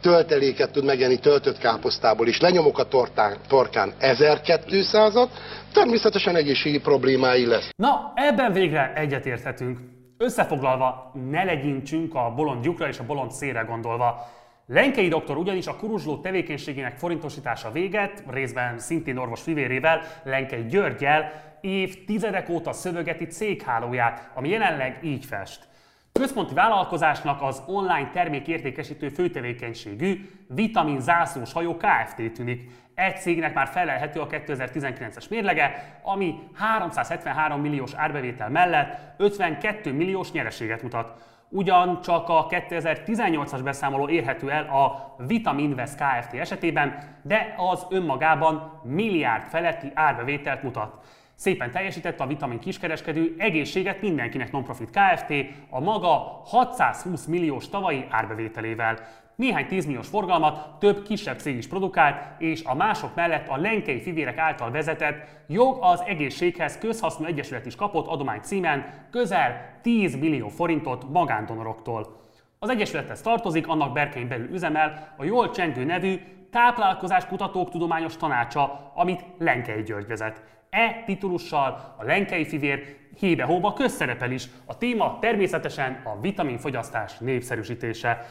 tölteléket 0.00 0.72
tud 0.72 0.84
megenni 0.84 1.18
töltött 1.18 1.58
káposztából, 1.58 2.26
és 2.26 2.40
lenyomok 2.40 2.78
a 2.78 2.88
tortán, 2.88 3.36
torkán 3.48 3.92
1200-at, 4.00 5.28
természetesen 5.72 6.36
egészségi 6.36 6.80
problémái 6.80 7.46
lesz. 7.46 7.70
Na, 7.76 8.12
ebben 8.14 8.52
végre 8.52 8.92
egyetérthetünk. 8.94 9.78
Összefoglalva, 10.18 11.12
ne 11.30 11.44
legyintsünk 11.44 12.14
a 12.14 12.32
bolond 12.36 12.64
lyukra 12.64 12.88
és 12.88 12.98
a 12.98 13.04
bolond 13.04 13.30
szére 13.30 13.60
gondolva. 13.60 14.26
Lenkei 14.68 15.08
doktor 15.08 15.36
ugyanis 15.36 15.66
a 15.66 15.76
kuruzsló 15.76 16.16
tevékenységének 16.16 16.98
forintosítása 16.98 17.70
véget, 17.70 18.22
részben 18.28 18.78
szintén 18.78 19.16
orvos 19.16 19.42
fivérével, 19.42 20.00
Lenkei 20.24 20.66
Györgyel, 20.66 21.32
évtizedek 21.60 22.48
óta 22.48 22.72
szövögeti 22.72 23.26
céghálóját, 23.26 24.30
ami 24.34 24.48
jelenleg 24.48 24.98
így 25.02 25.24
fest. 25.24 25.68
Központi 26.12 26.54
vállalkozásnak 26.54 27.42
az 27.42 27.62
online 27.66 28.10
termékértékesítő 28.12 29.08
főtevékenységű 29.08 30.30
Vitamin 30.48 31.00
zászlós 31.00 31.52
hajó 31.52 31.76
Kft. 31.76 32.32
tűnik. 32.32 32.70
Egy 32.96 33.16
cégnek 33.16 33.54
már 33.54 33.66
felelhető 33.66 34.20
a 34.20 34.26
2019-es 34.26 35.28
mérlege, 35.30 35.98
ami 36.02 36.38
373 36.54 37.60
milliós 37.60 37.94
árbevétel 37.94 38.50
mellett 38.50 38.98
52 39.16 39.92
milliós 39.92 40.32
nyereséget 40.32 40.82
mutat. 40.82 41.22
Ugyancsak 41.48 42.28
a 42.28 42.46
2018-as 42.46 43.60
beszámoló 43.64 44.08
érhető 44.08 44.50
el 44.50 44.64
a 44.64 45.14
Vitaminvest 45.26 45.94
Kft. 45.94 46.34
esetében, 46.34 46.98
de 47.22 47.54
az 47.56 47.86
önmagában 47.90 48.80
milliárd 48.84 49.46
feletti 49.46 49.90
árbevételt 49.94 50.62
mutat. 50.62 51.04
Szépen 51.34 51.70
teljesítette 51.70 52.24
a 52.24 52.26
vitamin 52.26 52.58
kiskereskedő 52.58 53.34
egészséget 53.38 54.00
mindenkinek 54.00 54.52
nonprofit 54.52 54.90
Kft. 54.90 55.32
a 55.70 55.80
maga 55.80 56.42
620 56.44 57.24
milliós 57.26 57.68
tavalyi 57.68 58.06
árbevételével. 58.10 58.98
Néhány 59.36 59.66
10 59.66 59.86
milliós 59.86 60.08
forgalmat 60.08 60.78
több 60.78 61.02
kisebb 61.02 61.38
cég 61.38 61.56
is 61.56 61.68
produkált, 61.68 62.40
és 62.40 62.64
a 62.64 62.74
mások 62.74 63.14
mellett 63.14 63.48
a 63.48 63.56
Lenkei 63.56 64.00
Fivérek 64.00 64.38
által 64.38 64.70
vezetett 64.70 65.28
Jog 65.46 65.78
az 65.80 66.02
egészséghez 66.06 66.78
közhasznú 66.78 67.24
egyesület 67.24 67.66
is 67.66 67.74
kapott 67.74 68.06
adomány 68.06 68.40
címen 68.40 69.06
közel 69.10 69.78
10 69.82 70.18
millió 70.18 70.48
forintot 70.48 71.08
magándonoroktól. 71.10 72.20
Az 72.58 72.68
egyesülethez 72.68 73.20
tartozik, 73.20 73.68
annak 73.68 73.92
berkein 73.92 74.28
belül 74.28 74.52
üzemel 74.52 75.14
a 75.16 75.24
jól 75.24 75.50
csengő 75.50 75.84
nevű 75.84 76.20
Táplálkozás 76.50 77.26
Kutatók 77.26 77.70
Tudományos 77.70 78.16
Tanácsa, 78.16 78.92
amit 78.94 79.24
Lenkei 79.38 79.82
György 79.82 80.06
vezet. 80.06 80.42
E 80.70 81.02
titulussal 81.06 81.94
a 81.98 82.04
Lenkei 82.04 82.44
Fivér 82.44 82.96
hébe-hóba 83.18 83.72
közszerepel 83.72 84.30
is. 84.30 84.48
A 84.64 84.78
téma 84.78 85.18
természetesen 85.20 86.00
a 86.04 86.20
vitaminfogyasztás 86.20 87.18
népszerűsítése. 87.18 88.26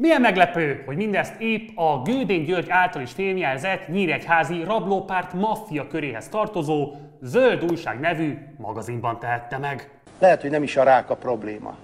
Milyen 0.00 0.20
meglepő, 0.20 0.82
hogy 0.86 0.96
mindezt 0.96 1.40
épp 1.40 1.68
a 1.74 2.02
Gődén 2.02 2.44
György 2.44 2.66
által 2.68 3.02
is 3.02 3.12
félmjelzett 3.12 3.88
Nyíregyházi 3.88 4.64
rablópárt 4.64 5.32
maffia 5.32 5.86
köréhez 5.86 6.28
tartozó 6.28 6.92
Zöld 7.20 7.64
Újság 7.70 8.00
nevű 8.00 8.38
magazinban 8.58 9.18
tehette 9.18 9.58
meg. 9.58 9.90
Lehet, 10.18 10.40
hogy 10.40 10.50
nem 10.50 10.62
is 10.62 10.76
a 10.76 10.82
rák 10.82 11.10
a 11.10 11.16
probléma. 11.16 11.74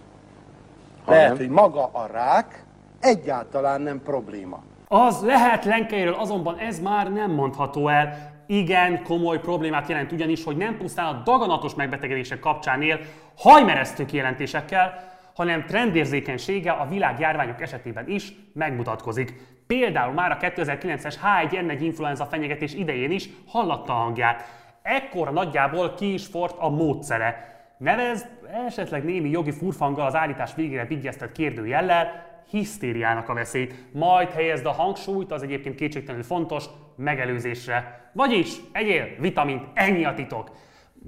Lehet, 1.06 1.37
hogy 1.37 1.49
maga 1.49 1.85
a 1.92 2.06
rák 2.12 2.64
egyáltalán 3.00 3.80
nem 3.80 4.02
probléma. 4.04 4.62
Az 4.88 5.23
lehet 5.23 5.64
Lenkeiről, 5.64 6.14
azonban 6.14 6.59
ez 6.59 6.80
már 6.80 7.12
nem 7.12 7.30
mondható 7.30 7.88
el 7.88 8.33
igen 8.47 9.02
komoly 9.02 9.38
problémát 9.38 9.88
jelent 9.88 10.12
ugyanis, 10.12 10.44
hogy 10.44 10.56
nem 10.56 10.76
pusztán 10.76 11.06
a 11.06 11.23
daganatos 11.25 11.75
megbetegedések 11.75 12.40
kapcsán 12.40 12.83
él 12.83 13.00
hajmeresztő 13.37 14.04
kijelentésekkel, 14.04 15.12
hanem 15.35 15.64
trendérzékenysége 15.64 16.71
a 16.71 16.87
világjárványok 16.87 17.61
esetében 17.61 18.09
is 18.09 18.33
megmutatkozik. 18.53 19.35
Például 19.67 20.12
már 20.12 20.31
a 20.31 20.37
2009-es 20.37 21.14
H1N1 21.23 21.79
influenza 21.81 22.26
fenyegetés 22.26 22.75
idején 22.75 23.11
is 23.11 23.29
hallatta 23.47 23.93
a 23.93 23.97
hangját. 23.97 24.43
Ekkor 24.83 25.33
nagyjából 25.33 25.95
ki 25.95 26.12
is 26.12 26.26
fort 26.26 26.59
a 26.59 26.69
módszere. 26.69 27.53
Nevez 27.79 28.26
esetleg 28.67 29.05
némi 29.05 29.31
jogi 29.31 29.50
furfanggal 29.50 30.07
az 30.07 30.14
állítás 30.14 30.55
végére 30.55 30.85
vigyeztett 30.85 31.33
kérdőjellel, 31.33 32.33
hisztériának 32.50 33.29
a 33.29 33.35
veszélyt, 33.35 33.75
majd 33.93 34.31
helyezd 34.31 34.67
a 34.67 34.73
hangsúlyt 34.73 35.33
az 35.33 35.43
egyébként 35.43 35.75
kétségtelenül 35.75 36.25
fontos 36.25 36.64
megelőzésre. 36.97 38.11
Vagyis 38.12 38.57
egyél 38.73 39.09
vitamint, 39.19 39.64
ennyi 39.75 40.05
a 40.05 40.14
titok. 40.14 40.50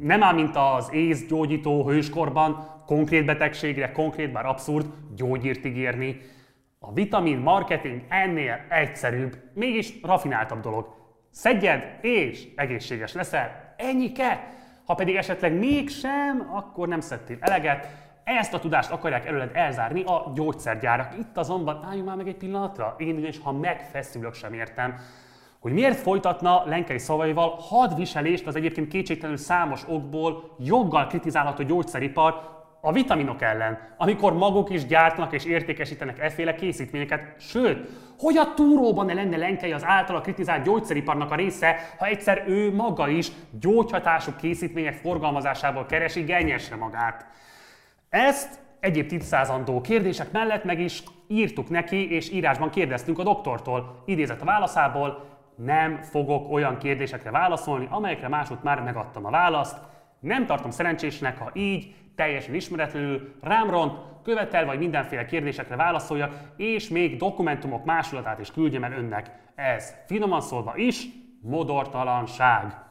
Nem 0.00 0.22
áll, 0.22 0.34
mint 0.34 0.56
az 0.56 0.92
gyógyító 1.28 1.88
hőskorban, 1.88 2.75
konkrét 2.86 3.24
betegségre, 3.24 3.92
konkrét, 3.92 4.32
bár 4.32 4.46
abszurd, 4.46 4.86
gyógyírt 5.16 5.64
ígérni. 5.64 6.20
A 6.78 6.92
vitamin 6.92 7.38
marketing 7.38 8.02
ennél 8.08 8.64
egyszerűbb, 8.68 9.36
mégis 9.54 9.92
rafináltabb 10.02 10.60
dolog. 10.60 10.94
Szedjed, 11.30 11.98
és 12.00 12.48
egészséges 12.56 13.12
leszel. 13.12 13.74
Ennyike! 13.76 14.54
Ha 14.84 14.94
pedig 14.94 15.14
esetleg 15.16 15.58
mégsem, 15.58 16.50
akkor 16.52 16.88
nem 16.88 17.00
szedtél 17.00 17.36
eleget, 17.40 18.04
Ezt 18.24 18.54
a 18.54 18.58
tudást 18.58 18.90
akarják 18.90 19.26
előled 19.26 19.50
elzárni 19.52 20.02
a 20.02 20.32
gyógyszergyárak. 20.34 21.18
Itt 21.18 21.36
azonban 21.36 21.84
álljunk 21.84 22.06
már 22.06 22.16
meg 22.16 22.28
egy 22.28 22.36
pillanatra. 22.36 22.94
Én 22.98 23.16
ugyanis, 23.16 23.38
ha 23.38 23.52
megfeszülök, 23.52 24.34
sem 24.34 24.52
értem, 24.52 24.94
hogy 25.60 25.72
miért 25.72 25.98
folytatna 25.98 26.62
Lenkei 26.66 26.98
szavaival 26.98 27.56
hadviselést 27.58 28.46
az 28.46 28.56
egyébként 28.56 28.88
kétségtelenül 28.88 29.38
számos 29.38 29.82
okból 29.88 30.54
joggal 30.58 31.06
kritizálható 31.06 31.64
gyógyszeripar 31.64 32.55
a 32.86 32.92
vitaminok 32.92 33.42
ellen, 33.42 33.78
amikor 33.96 34.32
maguk 34.34 34.70
is 34.70 34.86
gyártanak 34.86 35.32
és 35.32 35.44
értékesítenek 35.44 36.18
efféle 36.18 36.54
készítményeket. 36.54 37.34
Sőt, 37.38 37.88
hogy 38.18 38.36
a 38.36 38.54
túróban 38.54 39.06
ne 39.06 39.14
lenne 39.14 39.36
Lenkei 39.36 39.72
az 39.72 39.84
általa 39.84 40.20
kritizált 40.20 40.64
gyógyszeriparnak 40.64 41.30
a 41.30 41.34
része, 41.34 41.76
ha 41.98 42.06
egyszer 42.06 42.44
ő 42.46 42.74
maga 42.74 43.08
is 43.08 43.28
gyógyhatású 43.60 44.32
készítmények 44.40 44.94
forgalmazásából 44.94 45.86
keresi 45.86 46.22
genyesre 46.22 46.76
magát. 46.76 47.26
Ezt 48.08 48.58
egyéb 48.80 49.06
tisztázandó 49.06 49.80
kérdések 49.80 50.32
mellett 50.32 50.64
meg 50.64 50.80
is 50.80 51.02
írtuk 51.28 51.68
neki, 51.68 52.10
és 52.12 52.30
írásban 52.30 52.70
kérdeztünk 52.70 53.18
a 53.18 53.22
doktortól. 53.22 54.02
Idézett 54.04 54.40
a 54.40 54.44
válaszából, 54.44 55.24
nem 55.56 56.02
fogok 56.02 56.52
olyan 56.52 56.78
kérdésekre 56.78 57.30
válaszolni, 57.30 57.86
amelyekre 57.90 58.28
másút 58.28 58.62
már 58.62 58.82
megadtam 58.82 59.24
a 59.24 59.30
választ. 59.30 59.76
Nem 60.20 60.46
tartom 60.46 60.70
szerencsésnek, 60.70 61.38
ha 61.38 61.50
így, 61.54 61.94
teljesen 62.16 62.54
ismeretlenül 62.54 63.34
rám 63.40 63.70
ront, 63.70 63.98
követel 64.22 64.64
vagy 64.64 64.78
mindenféle 64.78 65.24
kérdésekre 65.24 65.76
válaszoljak, 65.76 66.34
és 66.56 66.88
még 66.88 67.16
dokumentumok 67.16 67.84
másolatát 67.84 68.38
is 68.38 68.52
küldjem 68.52 68.84
el 68.84 68.92
önnek. 68.92 69.30
Ez 69.54 69.94
finoman 70.06 70.40
szólva 70.40 70.76
is 70.76 71.06
modortalanság. 71.40 72.84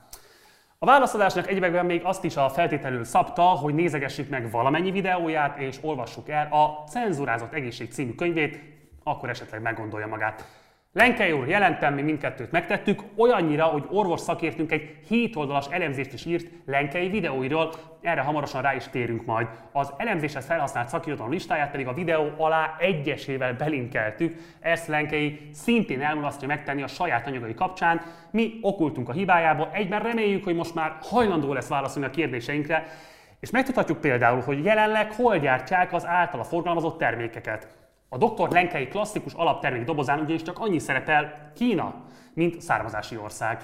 A 0.79 0.86
válaszadásnak 0.86 1.48
egyebekben 1.48 1.86
még 1.86 2.01
azt 2.03 2.24
is 2.24 2.38
a 2.38 2.50
feltételül 2.50 3.03
szabta, 3.03 3.41
hogy 3.41 3.74
nézegessük 3.74 4.29
meg 4.29 4.51
valamennyi 4.51 4.91
videóját, 4.91 5.58
és 5.58 5.77
olvassuk 5.82 6.29
el 6.29 6.48
a 6.51 6.84
Cenzurázott 6.89 7.53
Egészség 7.53 7.91
című 7.91 8.13
könyvét, 8.13 8.60
akkor 9.03 9.29
esetleg 9.29 9.62
meggondolja 9.62 10.08
magát. 10.08 10.64
Lenkei 10.97 11.31
úr, 11.31 11.47
jelentem, 11.47 11.93
mi 11.93 12.01
mindkettőt 12.01 12.51
megtettük, 12.51 13.01
olyannyira, 13.15 13.63
hogy 13.63 13.83
orvos 13.89 14.19
szakértünk 14.19 14.71
egy 14.71 14.97
7 15.07 15.35
oldalas 15.35 15.65
elemzést 15.69 16.13
is 16.13 16.25
írt 16.25 16.47
Lenkei 16.65 17.09
videóiról, 17.09 17.73
erre 18.01 18.21
hamarosan 18.21 18.61
rá 18.61 18.75
is 18.75 18.87
térünk 18.87 19.25
majd. 19.25 19.47
Az 19.71 19.93
elemzéshez 19.97 20.45
felhasznált 20.45 20.89
szakirodalom 20.89 21.31
listáját 21.31 21.71
pedig 21.71 21.87
a 21.87 21.93
videó 21.93 22.31
alá 22.37 22.75
egyesével 22.79 23.53
belinkeltük, 23.53 24.35
ezt 24.59 24.87
Lenkei 24.87 25.49
szintén 25.53 26.01
elmulasztja 26.01 26.47
megtenni 26.47 26.81
a 26.81 26.87
saját 26.87 27.27
anyagai 27.27 27.53
kapcsán. 27.53 28.01
Mi 28.31 28.59
okultunk 28.61 29.09
a 29.09 29.13
hibájába, 29.13 29.69
egyben 29.73 30.01
reméljük, 30.01 30.43
hogy 30.43 30.55
most 30.55 30.75
már 30.75 30.97
hajlandó 31.01 31.53
lesz 31.53 31.69
válaszolni 31.69 32.07
a 32.07 32.11
kérdéseinkre, 32.11 32.87
és 33.39 33.49
megtudhatjuk 33.49 34.01
például, 34.01 34.41
hogy 34.41 34.63
jelenleg 34.63 35.11
hol 35.11 35.37
gyártják 35.37 35.93
az 35.93 36.05
általa 36.05 36.43
forgalmazott 36.43 36.97
termékeket. 36.97 37.67
A 38.15 38.17
Dr. 38.17 38.51
Lenkei 38.51 38.88
klasszikus 38.88 39.34
alaptermék 39.34 39.84
dobozán 39.84 40.19
ugyanis 40.19 40.41
csak 40.41 40.60
annyi 40.60 40.79
szerepel 40.79 41.51
Kína, 41.55 41.93
mint 42.34 42.62
származási 42.62 43.17
ország. 43.17 43.63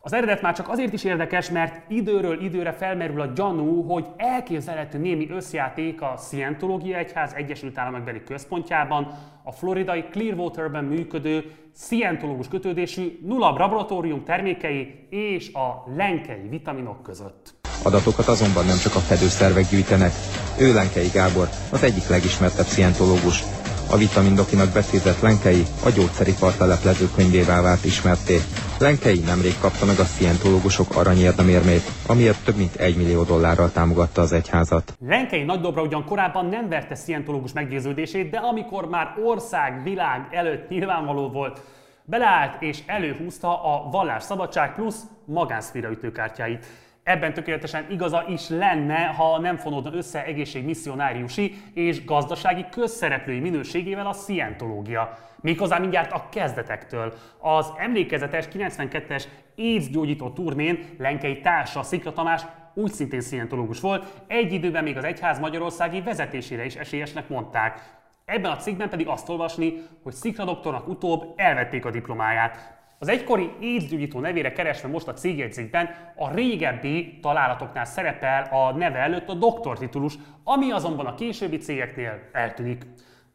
Az 0.00 0.12
eredet 0.12 0.42
már 0.42 0.54
csak 0.54 0.68
azért 0.68 0.92
is 0.92 1.04
érdekes, 1.04 1.50
mert 1.50 1.90
időről 1.90 2.42
időre 2.42 2.72
felmerül 2.72 3.20
a 3.20 3.26
gyanú, 3.26 3.82
hogy 3.82 4.06
elképzelhető 4.16 4.98
némi 4.98 5.30
összjáték 5.30 6.02
a 6.02 6.14
Scientológia 6.18 6.96
Egyház 6.96 7.32
Egyesült 7.34 7.78
Államokbeli 7.78 8.24
központjában, 8.24 9.12
a 9.44 9.52
floridai 9.52 10.04
Clearwaterben 10.10 10.84
működő 10.84 11.44
scientológus 11.76 12.48
kötődésű 12.48 13.18
nullab 13.22 13.58
laboratórium 13.58 14.24
termékei 14.24 15.06
és 15.10 15.52
a 15.52 15.84
lenkei 15.96 16.48
vitaminok 16.48 17.02
között. 17.02 17.54
Adatokat 17.84 18.26
azonban 18.26 18.64
nem 18.64 18.76
csak 18.76 18.94
a 18.94 18.98
fedőszervek 18.98 19.68
gyűjtenek. 19.70 20.12
Ő 20.60 20.74
Lenkei 20.74 21.08
Gábor, 21.08 21.48
az 21.72 21.82
egyik 21.82 22.08
legismertebb 22.08 22.66
scientológus, 22.66 23.59
a 23.90 23.96
vitamindokinak 23.96 24.72
becézett 24.72 25.20
Lenkei 25.20 25.62
a 25.84 25.90
gyógyszeripar 25.90 26.52
teleplező 26.52 27.08
könyvével 27.16 27.62
vált 27.62 27.84
ismerté. 27.84 28.36
Lenkei 28.78 29.18
nemrég 29.18 29.58
kapta 29.60 29.84
meg 29.86 29.98
a 29.98 30.04
szientológusok 30.04 30.96
aranyérdemérmét, 30.96 31.90
amiért 32.06 32.44
több 32.44 32.56
mint 32.56 32.74
egy 32.74 32.96
millió 32.96 33.22
dollárral 33.22 33.72
támogatta 33.72 34.20
az 34.20 34.32
egyházat. 34.32 34.94
Lenkei 35.06 35.42
nagy 35.42 35.60
dobra 35.60 35.82
ugyan 35.82 36.04
korábban 36.04 36.46
nem 36.46 36.68
verte 36.68 36.94
szientológus 36.94 37.52
meggyőződését, 37.52 38.30
de 38.30 38.38
amikor 38.38 38.88
már 38.88 39.14
ország, 39.24 39.82
világ 39.82 40.28
előtt 40.30 40.68
nyilvánvaló 40.68 41.28
volt, 41.28 41.60
beleállt 42.04 42.62
és 42.62 42.78
előhúzta 42.86 43.62
a 43.64 43.90
vallásszabadság 43.90 44.74
plusz 44.74 45.02
magánszféra 45.24 45.90
ütőkártyáit. 45.90 46.66
Ebben 47.02 47.34
tökéletesen 47.34 47.86
igaza 47.90 48.24
is 48.28 48.48
lenne, 48.48 49.04
ha 49.04 49.38
nem 49.38 49.56
fonódna 49.56 49.92
össze 49.92 50.24
egészségmisszionáriusi 50.24 51.54
és 51.74 52.04
gazdasági 52.04 52.66
közszereplői 52.70 53.40
minőségével 53.40 54.06
a 54.06 54.12
szientológia. 54.12 55.18
Méghozzá 55.40 55.78
mindjárt 55.78 56.12
a 56.12 56.28
kezdetektől. 56.30 57.14
Az 57.38 57.72
emlékezetes 57.78 58.48
92-es 58.52 59.24
AIDS 59.56 59.90
gyógyító 59.90 60.30
turnén 60.30 60.78
Lenkei 60.98 61.40
társa 61.40 61.82
Szikla 61.82 62.12
Tamás 62.12 62.42
úgy 62.74 62.92
szintén 62.92 63.20
szientológus 63.20 63.80
volt, 63.80 64.22
egy 64.26 64.52
időben 64.52 64.82
még 64.82 64.96
az 64.96 65.04
egyház 65.04 65.38
magyarországi 65.38 66.00
vezetésére 66.00 66.64
is 66.64 66.74
esélyesnek 66.74 67.28
mondták. 67.28 67.98
Ebben 68.24 68.50
a 68.50 68.56
cikkben 68.56 68.88
pedig 68.88 69.08
azt 69.08 69.28
olvasni, 69.28 69.82
hogy 70.02 70.12
Szikla 70.12 70.44
doktornak 70.44 70.88
utóbb 70.88 71.32
elvették 71.36 71.84
a 71.84 71.90
diplomáját. 71.90 72.79
Az 73.02 73.08
egykori 73.08 73.50
AIDS 73.60 74.12
nevére 74.12 74.52
keresve 74.52 74.88
most 74.88 75.08
a 75.08 75.12
cégjegyzékben 75.12 76.12
a 76.16 76.34
régebbi 76.34 77.18
találatoknál 77.22 77.84
szerepel 77.84 78.42
a 78.42 78.72
neve 78.72 78.98
előtt 78.98 79.28
a 79.28 79.34
doktortitulus, 79.34 80.14
ami 80.44 80.70
azonban 80.70 81.06
a 81.06 81.14
későbbi 81.14 81.56
cégeknél 81.56 82.28
eltűnik. 82.32 82.86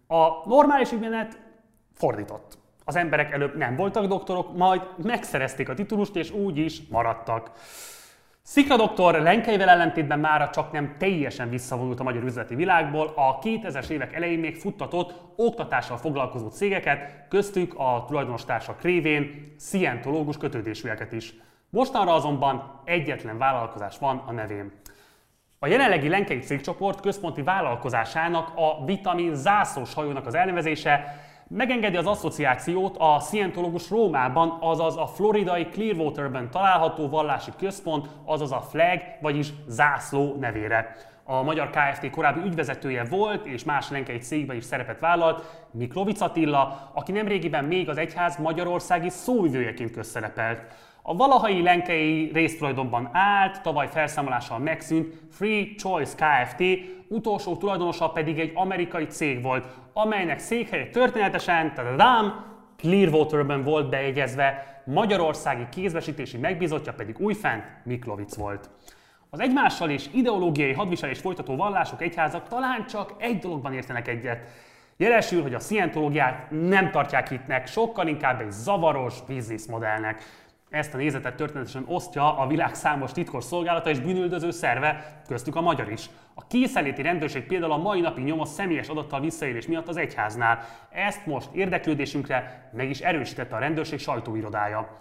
A 0.08 0.48
normális 0.50 0.92
ügymenet 0.92 1.40
fordított. 1.94 2.58
Az 2.84 2.96
emberek 2.96 3.32
előbb 3.32 3.58
nem 3.58 3.76
voltak 3.76 4.06
doktorok, 4.06 4.58
majd 4.58 4.82
megszerezték 5.04 5.70
a 5.70 5.74
titulust, 5.74 6.16
és 6.16 6.32
úgy 6.32 6.58
is 6.58 6.82
maradtak. 6.90 7.52
Szikla 8.48 8.76
doktor 8.78 9.22
Lenkeivel 9.22 9.70
ellentétben 9.70 10.20
mára 10.20 10.50
csak 10.50 10.72
nem 10.72 10.96
teljesen 10.98 11.50
visszavonult 11.50 12.00
a 12.00 12.04
magyar 12.04 12.24
üzleti 12.24 12.56
világból, 12.56 13.14
a 13.16 13.40
2000-es 13.40 13.90
évek 13.90 14.14
elején 14.14 14.40
még 14.40 14.56
futtatott 14.56 15.14
oktatással 15.36 15.98
foglalkozó 15.98 16.48
cégeket, 16.48 17.28
köztük 17.30 17.74
a 17.78 18.06
tulajdonostársak 18.08 18.82
révén 18.82 19.54
szientológus 19.58 20.38
kötődésűeket 20.38 21.12
is. 21.12 21.34
Mostanra 21.70 22.14
azonban 22.14 22.82
egyetlen 22.84 23.38
vállalkozás 23.38 23.98
van 23.98 24.24
a 24.26 24.32
nevén. 24.32 24.72
A 25.60 25.68
jelenlegi 25.68 26.10
Lenkei 26.10 26.40
cégcsoport 26.40 27.02
központi 27.02 27.42
vállalkozásának 27.42 28.52
a 28.56 28.86
vitamin 28.86 29.36
zászlós 29.36 29.94
hajónak 29.94 30.26
az 30.26 30.36
elnevezése 30.36 31.24
megengedi 31.48 31.98
az 31.98 32.06
asszociációt 32.06 32.98
a 32.98 33.20
Scientológus 33.20 33.90
Rómában, 33.90 34.58
azaz 34.60 34.98
a 34.98 35.08
floridai 35.08 35.66
Clearwaterben 35.66 36.52
található 36.52 37.10
vallási 37.10 37.52
központ, 37.58 38.08
azaz 38.26 38.52
a 38.52 38.62
flag, 38.62 39.00
vagyis 39.22 39.54
zászló 39.68 40.36
nevére. 40.40 40.96
A 41.24 41.44
magyar 41.44 41.70
KFT 41.70 42.10
korábbi 42.10 42.40
ügyvezetője 42.40 43.04
volt, 43.04 43.46
és 43.46 43.64
más 43.64 43.90
lenkei 43.90 44.18
cégben 44.18 44.56
is 44.56 44.64
szerepet 44.64 45.00
vállalt, 45.00 45.66
Miklovic 45.72 46.22
Attila, 46.22 46.92
aki 46.94 47.12
nemrégiben 47.12 47.66
még 47.66 47.90
az 47.90 47.98
egyház 47.98 48.38
magyarországi 48.38 49.10
szóvivőjeként 49.10 49.92
közszerepelt. 49.92 50.62
A 51.08 51.16
valahai 51.16 51.62
lenkei 51.62 52.30
résztulajdonban 52.34 53.10
állt, 53.14 53.62
tavaly 53.62 53.88
felszámolással 53.88 54.60
megszűnt 54.60 55.14
Free 55.32 55.66
Choice 55.78 56.16
Kft. 56.16 56.64
utolsó 57.08 57.56
tulajdonosa 57.56 58.10
pedig 58.10 58.40
egy 58.40 58.52
amerikai 58.56 59.06
cég 59.06 59.42
volt, 59.44 59.68
amelynek 59.94 60.40
székhelye 60.40 60.90
történetesen, 60.90 61.74
tadadám, 61.74 62.46
Clearwaterben 62.78 63.64
volt 63.64 63.90
bejegyezve, 63.90 64.82
magyarországi 64.86 65.68
kézbesítési 65.72 66.38
megbízottja 66.38 66.94
pedig 66.94 67.20
újfent 67.20 67.64
Miklovic 67.84 68.36
volt. 68.36 68.70
Az 69.30 69.40
egymással 69.40 69.90
és 69.90 70.10
ideológiai 70.14 70.74
hadviselés 70.74 71.20
folytató 71.20 71.56
vallások 71.56 72.02
egyházak 72.02 72.48
talán 72.48 72.86
csak 72.86 73.14
egy 73.18 73.40
dologban 73.40 73.74
értenek 73.74 74.08
egyet. 74.08 74.50
Jelesül, 74.98 75.42
hogy 75.42 75.54
a 75.54 75.60
szientológiát 75.60 76.48
nem 76.50 76.92
tartják 76.92 77.30
hitnek, 77.30 77.68
sokkal 77.68 78.08
inkább 78.08 78.42
egy 78.42 78.52
zavaros 78.52 79.22
bizniszmodellnek. 79.28 80.22
Ezt 80.76 80.94
a 80.94 80.98
nézetet 80.98 81.36
történetesen 81.36 81.84
osztja 81.88 82.38
a 82.38 82.48
világ 82.48 82.76
számos 82.76 83.12
titkos 83.12 83.44
szolgálata 83.44 83.90
és 83.90 84.00
bűnüldöző 84.00 84.52
szerve, 84.52 85.22
köztük 85.28 85.56
a 85.56 85.62
magyar 85.62 85.92
is. 85.92 86.10
A 86.34 86.48
készeléti 86.48 87.02
rendőrség 87.02 87.44
például 87.44 87.72
a 87.72 87.78
mai 87.78 88.02
napig 88.02 88.24
nyom 88.24 88.40
a 88.40 88.46
személyes 88.46 88.88
adattal 88.88 89.20
visszaélés 89.20 89.68
miatt 89.68 89.88
az 89.88 89.98
egyháznál. 89.98 90.60
Ezt 90.90 91.26
most 91.26 91.50
érdeklődésünkre 91.54 92.70
meg 92.74 92.90
is 92.90 93.00
erősítette 93.00 93.56
a 93.56 93.60
rendőrség 93.60 94.00
sajtóirodája. 94.00 94.98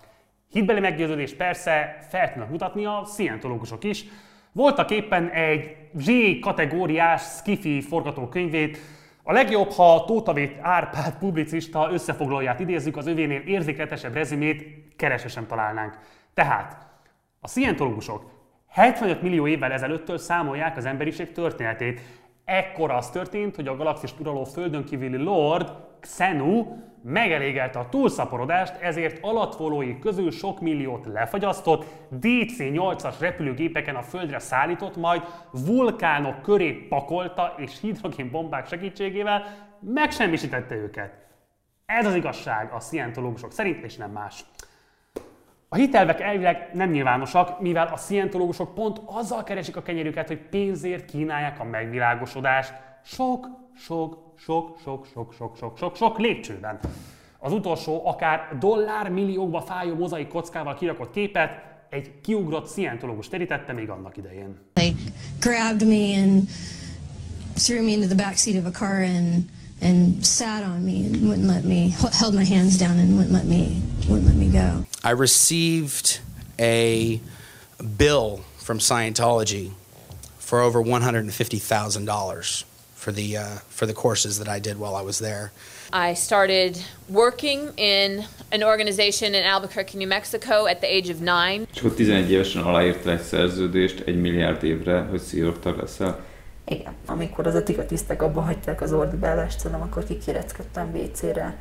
Hitbeli 0.50 0.80
meggyőződés 0.80 1.34
persze 1.34 1.98
fel 2.08 2.32
tudnak 2.32 2.50
mutatni 2.50 2.84
a 2.84 3.02
szientológusok 3.04 3.84
is. 3.84 4.04
Voltak 4.52 4.90
éppen 4.90 5.28
egy 5.28 5.76
Z 5.94 6.10
kategóriás 6.40 7.22
skifi 7.22 7.80
forgatókönyvét, 7.80 8.78
a 9.26 9.32
legjobb, 9.32 9.70
ha 9.70 10.04
Tótavét 10.04 10.58
Árpád 10.60 11.18
publicista 11.18 11.88
összefoglalóját 11.92 12.60
idézzük, 12.60 12.96
az 12.96 13.06
övénél 13.06 13.40
érzékletesebb 13.40 14.14
rezümét 14.14 14.64
keresesen 14.96 15.46
találnánk. 15.46 15.98
Tehát 16.34 16.86
a 17.40 17.48
szientológusok 17.48 18.30
75 18.68 19.22
millió 19.22 19.46
évvel 19.46 19.72
ezelőttől 19.72 20.18
számolják 20.18 20.76
az 20.76 20.84
emberiség 20.84 21.32
történetét. 21.32 22.00
Ekkor 22.44 22.90
az 22.90 23.10
történt, 23.10 23.56
hogy 23.56 23.68
a 23.68 23.76
galaxis 23.76 24.14
uraló 24.20 24.44
földön 24.44 24.84
kívüli 24.84 25.22
Lord, 25.22 25.72
Xenu, 26.00 26.66
megelégelte 27.02 27.78
a 27.78 27.88
túlszaporodást, 27.88 28.74
ezért 28.80 29.18
alatvolói 29.22 29.98
közül 29.98 30.30
sok 30.30 30.60
milliót 30.60 31.06
lefagyasztott, 31.06 31.84
DC-8-as 32.20 33.14
repülőgépeken 33.18 33.96
a 33.96 34.02
földre 34.02 34.38
szállított, 34.38 34.96
majd 34.96 35.22
vulkánok 35.50 36.42
köré 36.42 36.72
pakolta 36.72 37.54
és 37.56 37.80
hidrogénbombák 37.80 38.66
segítségével 38.66 39.44
megsemmisítette 39.80 40.74
őket. 40.74 41.12
Ez 41.86 42.06
az 42.06 42.14
igazság 42.14 42.72
a 42.72 42.80
szientológusok 42.80 43.52
szerint, 43.52 43.84
és 43.84 43.96
nem 43.96 44.10
más. 44.10 44.44
A 45.74 45.76
hitelvek 45.76 46.20
elvileg 46.20 46.70
nem 46.72 46.90
nyilvánosak, 46.90 47.60
mivel 47.60 47.86
a 47.86 47.96
szientológusok 47.96 48.74
pont 48.74 49.00
azzal 49.04 49.44
keresik 49.44 49.76
a 49.76 49.82
kenyerüket, 49.82 50.26
hogy 50.26 50.38
pénzért 50.38 51.04
kínálják 51.04 51.60
a 51.60 51.64
megvilágosodást. 51.64 52.72
Sok, 53.04 53.48
sok, 53.76 54.18
sok, 54.38 54.78
sok, 54.82 55.06
sok, 55.14 55.32
sok, 55.38 55.56
sok, 55.56 55.76
sok, 55.76 55.96
sok 55.96 56.18
lépcsőben. 56.18 56.78
Az 57.38 57.52
utolsó, 57.52 58.06
akár 58.06 58.58
dollár 58.58 59.08
milliókba 59.08 59.60
fájó 59.60 59.94
mozaik 59.94 60.28
kockával 60.28 60.74
kirakott 60.74 61.10
képet 61.10 61.62
egy 61.90 62.20
kiugrott 62.20 62.66
szientológus 62.66 63.28
terítette 63.28 63.72
még 63.72 63.88
annak 63.88 64.16
idején. 64.16 64.58
They 64.72 64.94
grabbed 65.40 65.88
me 65.88 66.22
and 66.22 66.42
threw 67.54 67.82
me 67.84 67.90
into 67.90 68.06
the 68.06 68.16
back 68.24 68.36
seat 68.36 68.66
of 68.66 68.74
a 68.74 68.78
car 68.78 69.02
and 69.02 69.44
and 69.84 70.24
sat 70.26 70.64
on 70.64 70.84
me 70.84 71.06
and 71.06 71.28
wouldn't 71.28 71.46
let 71.46 71.64
me 71.64 71.94
held 72.12 72.34
my 72.34 72.44
hands 72.44 72.78
down 72.78 72.98
and 72.98 73.16
wouldn't 73.16 73.32
let 73.32 73.44
me 73.44 73.82
wouldn't 74.08 74.26
let 74.26 74.36
me 74.36 74.48
go. 74.48 74.84
I 75.02 75.10
received 75.10 76.20
a 76.58 77.20
bill 77.98 78.44
from 78.58 78.78
Scientology 78.78 79.72
for 80.38 80.60
over 80.60 80.82
$150,000 80.82 82.64
for 82.94 83.12
the, 83.12 83.36
uh, 83.36 83.44
for 83.68 83.86
the 83.86 83.92
courses 83.92 84.38
that 84.38 84.48
I 84.48 84.58
did 84.58 84.78
while 84.78 84.94
I 84.94 85.02
was 85.02 85.18
there. 85.18 85.52
I 85.92 86.14
started 86.14 86.82
working 87.08 87.70
in 87.76 88.24
an 88.50 88.62
organization 88.62 89.34
in 89.34 89.44
Albuquerque, 89.44 89.98
New 89.98 90.08
Mexico 90.08 90.66
at 90.66 90.80
the 90.80 90.86
age 90.86 91.10
of 91.10 91.20
nine. 91.20 91.66
És 91.74 91.82
11 91.96 92.30
évesen 92.30 92.62
aláírtál 92.62 93.12
egy 93.12 93.22
szerződést 93.22 94.00
egy 94.06 94.20
milliárd 94.20 94.64
évre, 94.64 95.00
hogy 95.10 95.20
szíroktak 95.20 95.80
leszel. 95.80 96.24
Igen, 96.64 96.92
amikor 97.06 97.46
az 97.46 97.54
etikatisztek 97.54 98.22
abba 98.22 98.40
hagyták 98.40 98.80
az 98.80 98.92
ordibálást, 98.92 99.58
szerintem 99.58 99.86
akkor 99.86 100.04
kikéreckedtem 100.04 100.90
WC-re, 100.94 101.56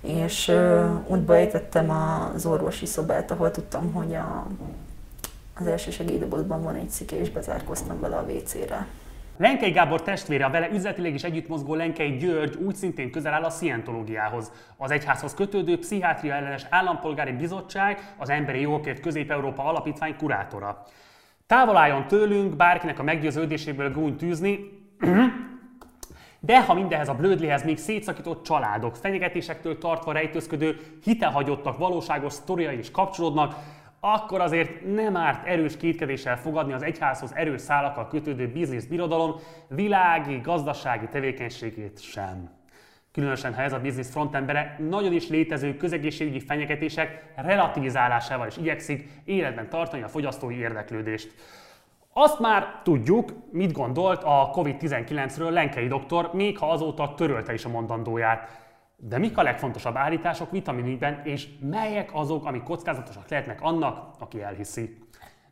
és 0.00 0.48
uh, 0.48 1.10
útba 1.10 1.36
ejtettem 1.36 1.90
az 1.90 2.46
orvosi 2.46 2.86
szobát, 2.86 3.30
ahol 3.30 3.50
tudtam, 3.50 3.92
hogy 3.92 4.14
a, 4.14 4.46
az 5.54 5.66
első 5.66 5.90
segélydobozban 5.90 6.62
van 6.62 6.74
egy 6.74 6.90
szike, 6.90 7.20
és 7.20 7.30
bezárkoztam 7.30 8.00
vele 8.00 8.16
a 8.16 8.22
WC-re. 8.22 8.86
Lenkei 9.38 9.70
Gábor 9.70 10.02
testvére, 10.02 10.44
a 10.44 10.50
vele 10.50 10.68
üzletileg 10.70 11.14
is 11.14 11.22
együtt 11.22 11.48
mozgó 11.48 11.74
Lenkei 11.74 12.16
György 12.16 12.56
úgy 12.56 12.74
szintén 12.74 13.10
közel 13.10 13.32
áll 13.32 13.42
a 13.42 13.50
szientológiához. 13.50 14.52
Az 14.76 14.90
egyházhoz 14.90 15.34
kötődő 15.34 15.78
Pszichiátria 15.78 16.34
ellenes 16.34 16.66
állampolgári 16.70 17.32
bizottság, 17.32 18.14
az 18.16 18.30
Emberi 18.30 18.60
Jogokért 18.60 19.00
Közép-Európa 19.00 19.64
Alapítvány 19.64 20.16
kurátora. 20.16 20.86
Távol 21.48 21.76
álljon 21.76 22.06
tőlünk 22.06 22.56
bárkinek 22.56 22.98
a 22.98 23.02
meggyőződéséből 23.02 23.92
gúny 23.92 24.16
tűzni, 24.16 24.58
de 26.40 26.64
ha 26.64 26.74
mindehez 26.74 27.08
a 27.08 27.14
blödlihez 27.14 27.64
még 27.64 27.78
szétszakított 27.78 28.44
családok, 28.44 28.96
fenyegetésektől 28.96 29.78
tartva 29.78 30.12
rejtőzködő, 30.12 30.76
hitehagyottak 31.04 31.78
valóságos 31.78 32.32
sztoriai 32.32 32.78
is 32.78 32.90
kapcsolódnak, 32.90 33.54
akkor 34.00 34.40
azért 34.40 34.94
nem 34.94 35.16
árt 35.16 35.46
erős 35.46 35.76
kétkedéssel 35.76 36.38
fogadni 36.38 36.72
az 36.72 36.82
egyházhoz 36.82 37.34
erős 37.34 37.60
szálakkal 37.60 38.08
kötődő 38.08 38.48
bizniszbirodalom 38.48 39.34
világi, 39.68 40.40
gazdasági 40.42 41.06
tevékenységét 41.06 42.00
sem. 42.00 42.57
Különösen, 43.12 43.54
ha 43.54 43.62
ez 43.62 43.72
a 43.72 43.78
biznisz 43.78 44.10
frontembere 44.10 44.76
nagyon 44.88 45.12
is 45.12 45.28
létező 45.28 45.76
közegészségügyi 45.76 46.40
fenyegetések 46.40 47.32
relativizálásával 47.36 48.46
is 48.46 48.56
igyekszik 48.56 49.08
életben 49.24 49.68
tartani 49.68 50.02
a 50.02 50.08
fogyasztói 50.08 50.56
érdeklődést. 50.56 51.34
Azt 52.12 52.38
már 52.38 52.80
tudjuk, 52.82 53.32
mit 53.50 53.72
gondolt 53.72 54.22
a 54.22 54.50
COVID-19-ről 54.52 55.50
Lenkei 55.50 55.86
doktor, 55.86 56.30
még 56.32 56.58
ha 56.58 56.70
azóta 56.70 57.14
törölte 57.14 57.52
is 57.52 57.64
a 57.64 57.68
mondandóját. 57.68 58.66
De 58.96 59.18
mik 59.18 59.38
a 59.38 59.42
legfontosabb 59.42 59.96
állítások 59.96 60.50
vitaminügyben, 60.50 61.20
és 61.24 61.48
melyek 61.60 62.10
azok, 62.12 62.46
amik 62.46 62.62
kockázatosak 62.62 63.28
lehetnek 63.28 63.60
annak, 63.60 64.14
aki 64.18 64.42
elhiszi? 64.42 64.98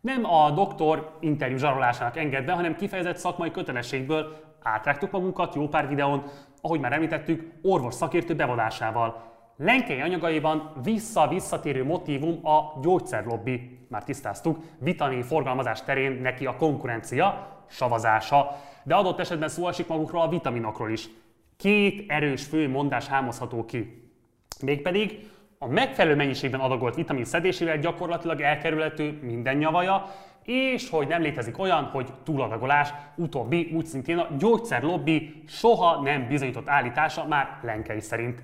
Nem 0.00 0.24
a 0.24 0.50
doktor 0.50 1.16
interjú 1.20 1.56
zsarolásának 1.56 2.16
engedve, 2.16 2.52
hanem 2.52 2.76
kifejezett 2.76 3.16
szakmai 3.16 3.50
kötelességből 3.50 4.36
átrágtuk 4.62 5.10
magunkat 5.10 5.54
jó 5.54 5.68
pár 5.68 5.88
videón, 5.88 6.22
ahogy 6.66 6.80
már 6.80 6.92
említettük, 6.92 7.52
orvos 7.62 7.94
szakértő 7.94 8.34
bevonásával. 8.34 9.22
Lenkei 9.56 10.00
anyagaiban 10.00 10.72
vissza-visszatérő 10.82 11.84
motívum 11.84 12.46
a 12.46 12.78
gyógyszerlobbi. 12.82 13.78
Már 13.88 14.04
tisztáztuk, 14.04 14.58
vitamin 14.78 15.22
forgalmazás 15.22 15.82
terén 15.82 16.12
neki 16.12 16.46
a 16.46 16.56
konkurencia, 16.56 17.48
savazása, 17.68 18.56
de 18.84 18.94
adott 18.94 19.20
esetben 19.20 19.48
szó 19.48 19.68
esik 19.68 19.86
magukról 19.86 20.22
a 20.22 20.28
vitaminokról 20.28 20.90
is. 20.90 21.08
Két 21.56 22.10
erős 22.10 22.44
fő 22.44 22.68
mondás 22.68 23.06
hámozható 23.06 23.64
ki. 23.64 24.10
Mégpedig 24.62 25.30
a 25.58 25.66
megfelelő 25.66 26.16
mennyiségben 26.16 26.60
adagolt 26.60 26.94
vitamin 26.94 27.24
szedésével 27.24 27.78
gyakorlatilag 27.78 28.40
elkerülhető 28.40 29.18
minden 29.22 29.56
nyavaja, 29.56 30.14
és 30.46 30.90
hogy 30.90 31.06
nem 31.06 31.22
létezik 31.22 31.58
olyan, 31.58 31.84
hogy 31.84 32.12
túladagolás, 32.24 32.92
utóbbi 33.14 33.70
úgy 33.74 33.84
szintén 33.84 34.18
a 34.18 34.28
gyógyszerlobbi 34.38 35.42
soha 35.48 36.00
nem 36.02 36.28
bizonyított 36.28 36.68
állítása 36.68 37.26
már 37.26 37.58
Lenkei 37.62 38.00
szerint. 38.00 38.42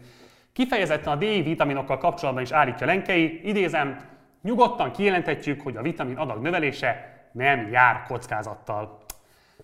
Kifejezetten 0.53 1.12
a 1.12 1.17
D-vitaminokkal 1.17 1.99
kapcsolatban 1.99 2.43
is 2.43 2.51
állítja 2.51 2.87
Lenkei, 2.87 3.41
idézem, 3.49 4.01
nyugodtan 4.43 4.93
kijelenthetjük, 4.93 5.61
hogy 5.61 5.77
a 5.77 5.83
vitamin 5.83 6.17
adag 6.17 6.43
növelése 6.43 7.21
nem 7.33 7.71
jár 7.71 8.03
kockázattal. 8.07 8.99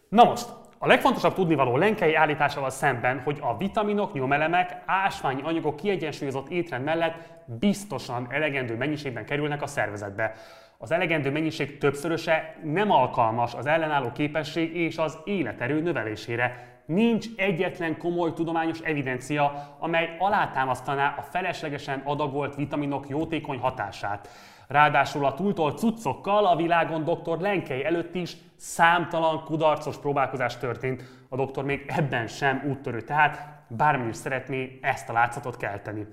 Na 0.08 0.24
most, 0.24 0.48
a 0.78 0.86
legfontosabb 0.86 1.34
tudnivaló 1.34 1.76
Lenkei 1.76 2.14
állításával 2.14 2.70
szemben, 2.70 3.20
hogy 3.20 3.38
a 3.40 3.56
vitaminok, 3.56 4.12
nyomelemek, 4.12 4.82
ásványi 4.86 5.42
anyagok 5.44 5.76
kiegyensúlyozott 5.76 6.48
étrend 6.48 6.84
mellett 6.84 7.14
biztosan 7.44 8.26
elegendő 8.30 8.76
mennyiségben 8.76 9.24
kerülnek 9.24 9.62
a 9.62 9.66
szervezetbe. 9.66 10.34
Az 10.80 10.90
elegendő 10.90 11.30
mennyiség 11.30 11.78
többszöröse 11.78 12.56
nem 12.62 12.90
alkalmas 12.90 13.54
az 13.54 13.66
ellenálló 13.66 14.12
képesség 14.12 14.76
és 14.76 14.98
az 14.98 15.18
életerő 15.24 15.80
növelésére. 15.80 16.76
Nincs 16.86 17.26
egyetlen 17.36 17.96
komoly 17.98 18.32
tudományos 18.32 18.80
evidencia, 18.80 19.76
amely 19.78 20.16
alátámasztaná 20.18 21.14
a 21.18 21.22
feleslegesen 21.22 22.02
adagolt 22.04 22.54
vitaminok 22.54 23.08
jótékony 23.08 23.58
hatását. 23.58 24.28
Ráadásul 24.68 25.24
a 25.24 25.34
túltolt 25.34 25.78
cuccokkal 25.78 26.46
a 26.46 26.56
világon 26.56 27.04
dr. 27.04 27.38
Lenkei 27.38 27.84
előtt 27.84 28.14
is 28.14 28.36
számtalan 28.56 29.44
kudarcos 29.44 29.96
próbálkozás 29.96 30.58
történt. 30.58 31.02
A 31.28 31.36
doktor 31.36 31.64
még 31.64 31.84
ebben 31.86 32.26
sem 32.26 32.64
úttörő, 32.68 33.00
tehát 33.00 33.64
bármi 33.68 34.08
is 34.08 34.16
szeretné 34.16 34.78
ezt 34.82 35.08
a 35.08 35.12
látszatot 35.12 35.56
kelteni. 35.56 36.06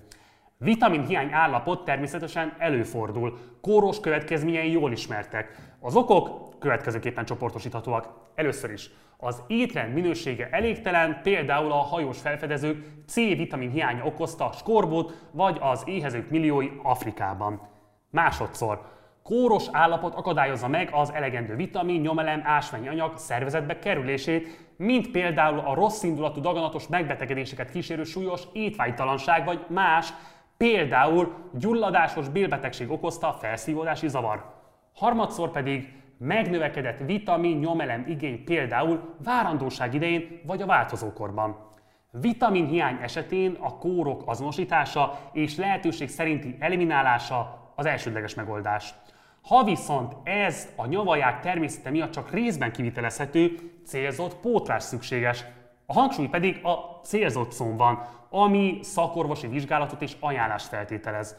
Vitamin 0.58 1.06
hiány 1.06 1.32
állapot 1.32 1.86
természetesen 1.86 2.56
előfordul. 2.58 3.38
Kóros 3.62 4.00
következményei 4.00 4.72
jól 4.72 4.92
ismertek. 4.92 5.56
Az 5.80 5.96
okok 5.96 6.60
következőképpen 6.60 7.26
csoportosíthatóak. 7.26 8.08
Először 8.36 8.72
is 8.72 8.90
az 9.18 9.42
étrend 9.48 9.94
minősége 9.94 10.50
elégtelen, 10.52 11.20
például 11.24 11.72
a 11.72 11.76
hajós 11.76 12.20
felfedezők 12.20 12.86
C-vitamin 13.08 13.70
hiánya 13.70 14.06
okozta 14.06 14.50
skorbut, 14.54 15.28
vagy 15.32 15.58
az 15.62 15.84
éhezők 15.86 16.30
milliói 16.30 16.70
Afrikában. 16.84 17.62
Másodszor, 18.10 18.82
kóros 19.24 19.66
állapot 19.72 20.16
akadályozza 20.16 20.68
meg 20.68 20.90
az 20.92 21.14
elegendő 21.14 21.56
vitamin, 21.56 22.02
nyomelem, 22.02 22.42
ásványi 22.44 22.88
anyag 22.88 23.18
szervezetbe 23.18 23.80
kerülését, 23.80 24.74
mint 24.78 25.12
például 25.12 25.60
a 25.60 25.74
rossz 25.74 26.04
indulatú 26.04 26.42
daganatos 26.42 26.88
megbetegedéseket 26.88 27.72
kísérő 27.72 28.04
súlyos 28.04 28.42
étvágytalanság 28.54 29.46
vagy 29.46 29.66
más, 29.68 30.14
például 30.58 31.34
gyulladásos 31.54 32.30
bélbetegség 32.30 32.92
okozta 32.92 33.28
a 33.28 33.34
felszívódási 33.34 34.08
zavar. 34.08 34.54
Harmadszor 34.94 35.52
pedig 35.52 35.94
megnövekedett 36.18 37.00
vitamin, 37.06 37.58
nyomelem 37.58 38.06
igény 38.08 38.44
például 38.44 39.16
várandóság 39.24 39.94
idején 39.94 40.42
vagy 40.46 40.62
a 40.62 40.66
változókorban. 40.66 41.74
Vitamin 42.12 42.66
hiány 42.68 42.98
esetén 43.02 43.58
a 43.60 43.78
kórok 43.78 44.24
azonosítása 44.26 45.20
és 45.32 45.58
lehetőség 45.58 46.10
szerinti 46.10 46.56
eliminálása 46.60 47.72
az 47.76 47.86
elsődleges 47.86 48.34
megoldás. 48.34 48.94
Ha 49.42 49.64
viszont 49.64 50.14
ez 50.24 50.70
a 50.76 50.86
nyavaják 50.86 51.40
természete 51.40 51.90
miatt 51.90 52.12
csak 52.12 52.32
részben 52.32 52.72
kivitelezhető, 52.72 53.56
célzott 53.86 54.36
pótlás 54.36 54.84
szükséges. 54.84 55.46
A 55.86 55.94
hangsúly 55.94 56.28
pedig 56.28 56.60
a 56.64 57.00
célzott 57.04 57.52
szón 57.52 57.78
van, 57.78 58.08
ami 58.30 58.80
szakorvosi 58.82 59.48
vizsgálatot 59.48 60.02
és 60.02 60.16
ajánlást 60.20 60.68
feltételez. 60.68 61.36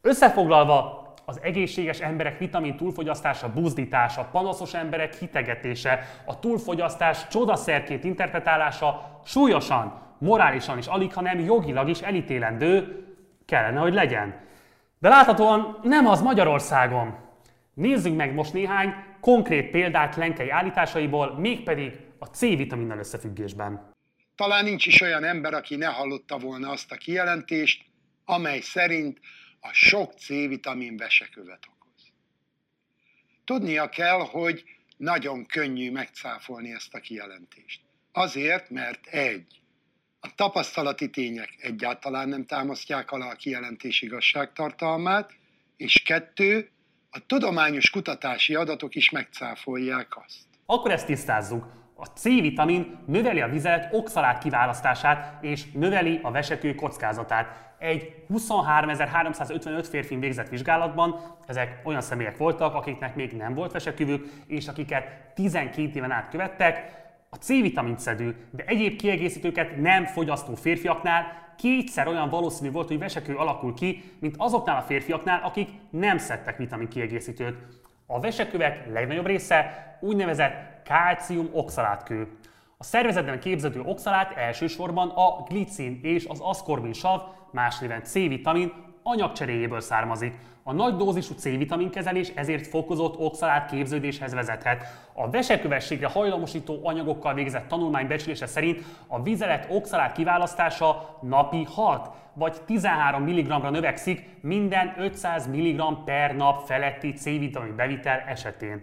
Összefoglalva, 0.00 1.06
az 1.24 1.40
egészséges 1.42 2.00
emberek 2.00 2.38
vitamin 2.38 2.76
túlfogyasztása, 2.76 3.52
buzdítása, 3.52 4.28
panaszos 4.32 4.74
emberek 4.74 5.14
hitegetése, 5.14 6.08
a 6.24 6.38
túlfogyasztás 6.38 7.28
csodaszerként 7.28 8.04
interpretálása 8.04 9.20
súlyosan, 9.24 10.00
morálisan 10.18 10.78
is, 10.78 10.86
alig, 10.86 11.14
hanem 11.14 11.40
jogilag 11.40 11.88
is 11.88 12.00
elítélendő 12.00 13.04
kellene, 13.46 13.80
hogy 13.80 13.94
legyen. 13.94 14.34
De 14.98 15.08
láthatóan 15.08 15.78
nem 15.82 16.06
az 16.06 16.22
Magyarországon. 16.22 17.14
Nézzük 17.74 18.16
meg 18.16 18.34
most 18.34 18.52
néhány 18.52 18.94
konkrét 19.20 19.70
példát 19.70 20.16
Lenkei 20.16 20.50
állításaiból, 20.50 21.34
mégpedig 21.38 22.00
a 22.22 22.26
C-vitaminnal 22.26 22.98
összefüggésben. 22.98 23.90
Talán 24.34 24.64
nincs 24.64 24.86
is 24.86 25.00
olyan 25.00 25.24
ember, 25.24 25.54
aki 25.54 25.76
ne 25.76 25.86
hallotta 25.86 26.38
volna 26.38 26.70
azt 26.70 26.92
a 26.92 26.96
kijelentést, 26.96 27.84
amely 28.24 28.60
szerint 28.60 29.20
a 29.60 29.68
sok 29.72 30.12
C-vitamin 30.12 30.96
vesekövet 30.96 31.66
okoz. 31.74 32.12
Tudnia 33.44 33.88
kell, 33.88 34.18
hogy 34.18 34.64
nagyon 34.96 35.46
könnyű 35.46 35.90
megcáfolni 35.90 36.72
ezt 36.72 36.94
a 36.94 37.00
kijelentést. 37.00 37.80
Azért, 38.12 38.70
mert 38.70 39.06
egy, 39.06 39.60
a 40.20 40.34
tapasztalati 40.34 41.10
tények 41.10 41.54
egyáltalán 41.58 42.28
nem 42.28 42.44
támasztják 42.46 43.10
alá 43.10 43.30
a 43.30 43.36
kijelentés 43.36 44.02
igazságtartalmát, 44.02 45.32
és 45.76 46.02
kettő, 46.02 46.70
a 47.10 47.26
tudományos 47.26 47.90
kutatási 47.90 48.54
adatok 48.54 48.94
is 48.94 49.10
megcáfolják 49.10 50.16
azt. 50.24 50.46
Akkor 50.66 50.90
ezt 50.90 51.06
tisztázzuk. 51.06 51.81
A 52.02 52.06
C-vitamin 52.06 52.98
növeli 53.06 53.40
a 53.40 53.48
vizet 53.48 53.88
oxalát 53.92 54.42
kiválasztását 54.42 55.44
és 55.44 55.72
növeli 55.72 56.20
a 56.22 56.30
vesekő 56.30 56.74
kockázatát. 56.74 57.74
Egy 57.78 58.24
23.355 58.32 59.86
férfin 59.90 60.20
végzett 60.20 60.48
vizsgálatban 60.48 61.20
ezek 61.46 61.80
olyan 61.84 62.00
személyek 62.00 62.36
voltak, 62.36 62.74
akiknek 62.74 63.14
még 63.14 63.32
nem 63.32 63.54
volt 63.54 63.72
veseküvük, 63.72 64.28
és 64.46 64.68
akiket 64.68 65.04
12 65.34 65.90
éven 65.94 66.10
át 66.10 66.28
követtek, 66.28 67.00
a 67.30 67.36
C-vitamint 67.36 67.98
szedő, 67.98 68.36
de 68.50 68.64
egyéb 68.66 68.96
kiegészítőket 68.96 69.76
nem 69.76 70.04
fogyasztó 70.04 70.54
férfiaknál 70.54 71.54
kétszer 71.56 72.08
olyan 72.08 72.28
valószínű 72.28 72.70
volt, 72.70 72.88
hogy 72.88 72.98
vesekő 72.98 73.34
alakul 73.34 73.74
ki, 73.74 74.02
mint 74.20 74.34
azoknál 74.38 74.76
a 74.76 74.82
férfiaknál, 74.82 75.40
akik 75.44 75.68
nem 75.90 76.18
szedtek 76.18 76.56
vitamin 76.56 76.88
kiegészítőt. 76.88 77.56
A 78.06 78.20
vesekövek 78.20 78.92
legnagyobb 78.92 79.26
része 79.26 79.96
úgynevezett 80.00 80.71
kálcium 80.84 81.48
oxalátkő. 81.52 82.28
A 82.78 82.84
szervezetben 82.84 83.40
képződő 83.40 83.80
oxalát 83.80 84.36
elsősorban 84.36 85.08
a 85.08 85.42
glicin 85.48 86.00
és 86.02 86.24
az 86.24 86.40
aszkorbin 86.40 86.92
sav, 86.92 87.20
más 87.50 87.78
néven 87.78 88.02
C-vitamin 88.04 88.72
anyagcseréjéből 89.02 89.80
származik. 89.80 90.34
A 90.62 90.72
nagy 90.72 90.96
dózisú 90.96 91.34
C-vitamin 91.34 91.90
kezelés 91.90 92.28
ezért 92.28 92.66
fokozott 92.66 93.18
oxalát 93.18 93.70
képződéshez 93.70 94.34
vezethet. 94.34 94.84
A 95.12 95.30
vesekövességre 95.30 96.06
hajlamosító 96.06 96.80
anyagokkal 96.82 97.34
végzett 97.34 97.68
tanulmány 97.68 98.06
becslése 98.06 98.46
szerint 98.46 98.82
a 99.06 99.22
vizelet 99.22 99.66
oxalát 99.70 100.12
kiválasztása 100.12 101.18
napi 101.20 101.66
6 101.74 102.10
vagy 102.34 102.56
13 102.66 103.22
mg-ra 103.22 103.70
növekszik 103.70 104.28
minden 104.40 104.94
500 104.98 105.46
mg 105.46 106.04
per 106.04 106.36
nap 106.36 106.66
feletti 106.66 107.12
C-vitamin 107.12 107.76
bevitel 107.76 108.18
esetén. 108.26 108.82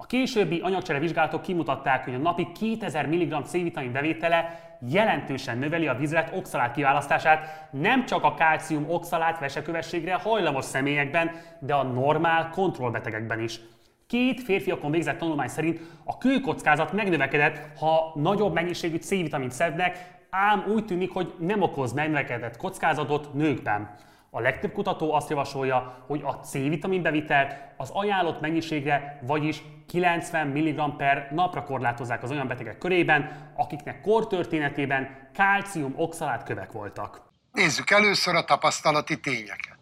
A 0.00 0.06
későbbi 0.06 0.60
anyagcsere 0.60 0.98
vizsgálatok 0.98 1.42
kimutatták, 1.42 2.04
hogy 2.04 2.14
a 2.14 2.18
napi 2.18 2.52
2000 2.52 3.06
mg 3.06 3.44
C-vitamin 3.44 3.92
bevétele 3.92 4.60
jelentősen 4.88 5.58
növeli 5.58 5.86
a 5.86 5.94
vizlet 5.94 6.30
oxalát 6.34 6.74
kiválasztását 6.74 7.68
nem 7.70 8.06
csak 8.06 8.24
a 8.24 8.34
kálcium 8.34 8.90
oxalát 8.90 9.38
vesekövességre 9.38 10.14
hajlamos 10.14 10.64
személyekben, 10.64 11.30
de 11.58 11.74
a 11.74 11.82
normál 11.82 12.50
kontrollbetegekben 12.50 13.40
is. 13.40 13.60
Két 14.06 14.40
férfiakon 14.40 14.90
végzett 14.90 15.18
tanulmány 15.18 15.48
szerint 15.48 15.80
a 16.04 16.18
kőkockázat 16.18 16.92
megnövekedett, 16.92 17.78
ha 17.78 18.12
nagyobb 18.14 18.52
mennyiségű 18.52 18.96
C-vitamint 18.96 19.52
szednek, 19.52 20.20
ám 20.30 20.64
úgy 20.68 20.84
tűnik, 20.84 21.12
hogy 21.12 21.34
nem 21.38 21.62
okoz 21.62 21.92
megnövekedett 21.92 22.56
kockázatot 22.56 23.34
nőkben. 23.34 23.94
A 24.32 24.40
legtöbb 24.40 24.72
kutató 24.72 25.12
azt 25.12 25.28
javasolja, 25.28 26.04
hogy 26.06 26.22
a 26.24 26.32
C-vitamin 26.32 27.02
bevitelt 27.02 27.54
az 27.76 27.90
ajánlott 27.90 28.40
mennyiségre, 28.40 29.20
vagyis 29.22 29.62
90 29.86 30.46
mg 30.46 30.96
per 30.96 31.28
napra 31.32 31.64
korlátozzák 31.64 32.22
az 32.22 32.30
olyan 32.30 32.48
betegek 32.48 32.78
körében, 32.78 33.52
akiknek 33.56 34.00
kortörténetében 34.00 35.30
kálcium 35.34 35.94
oxalát 35.96 36.42
kövek 36.42 36.72
voltak. 36.72 37.22
Nézzük 37.52 37.90
először 37.90 38.34
a 38.34 38.44
tapasztalati 38.44 39.20
tényeket. 39.20 39.78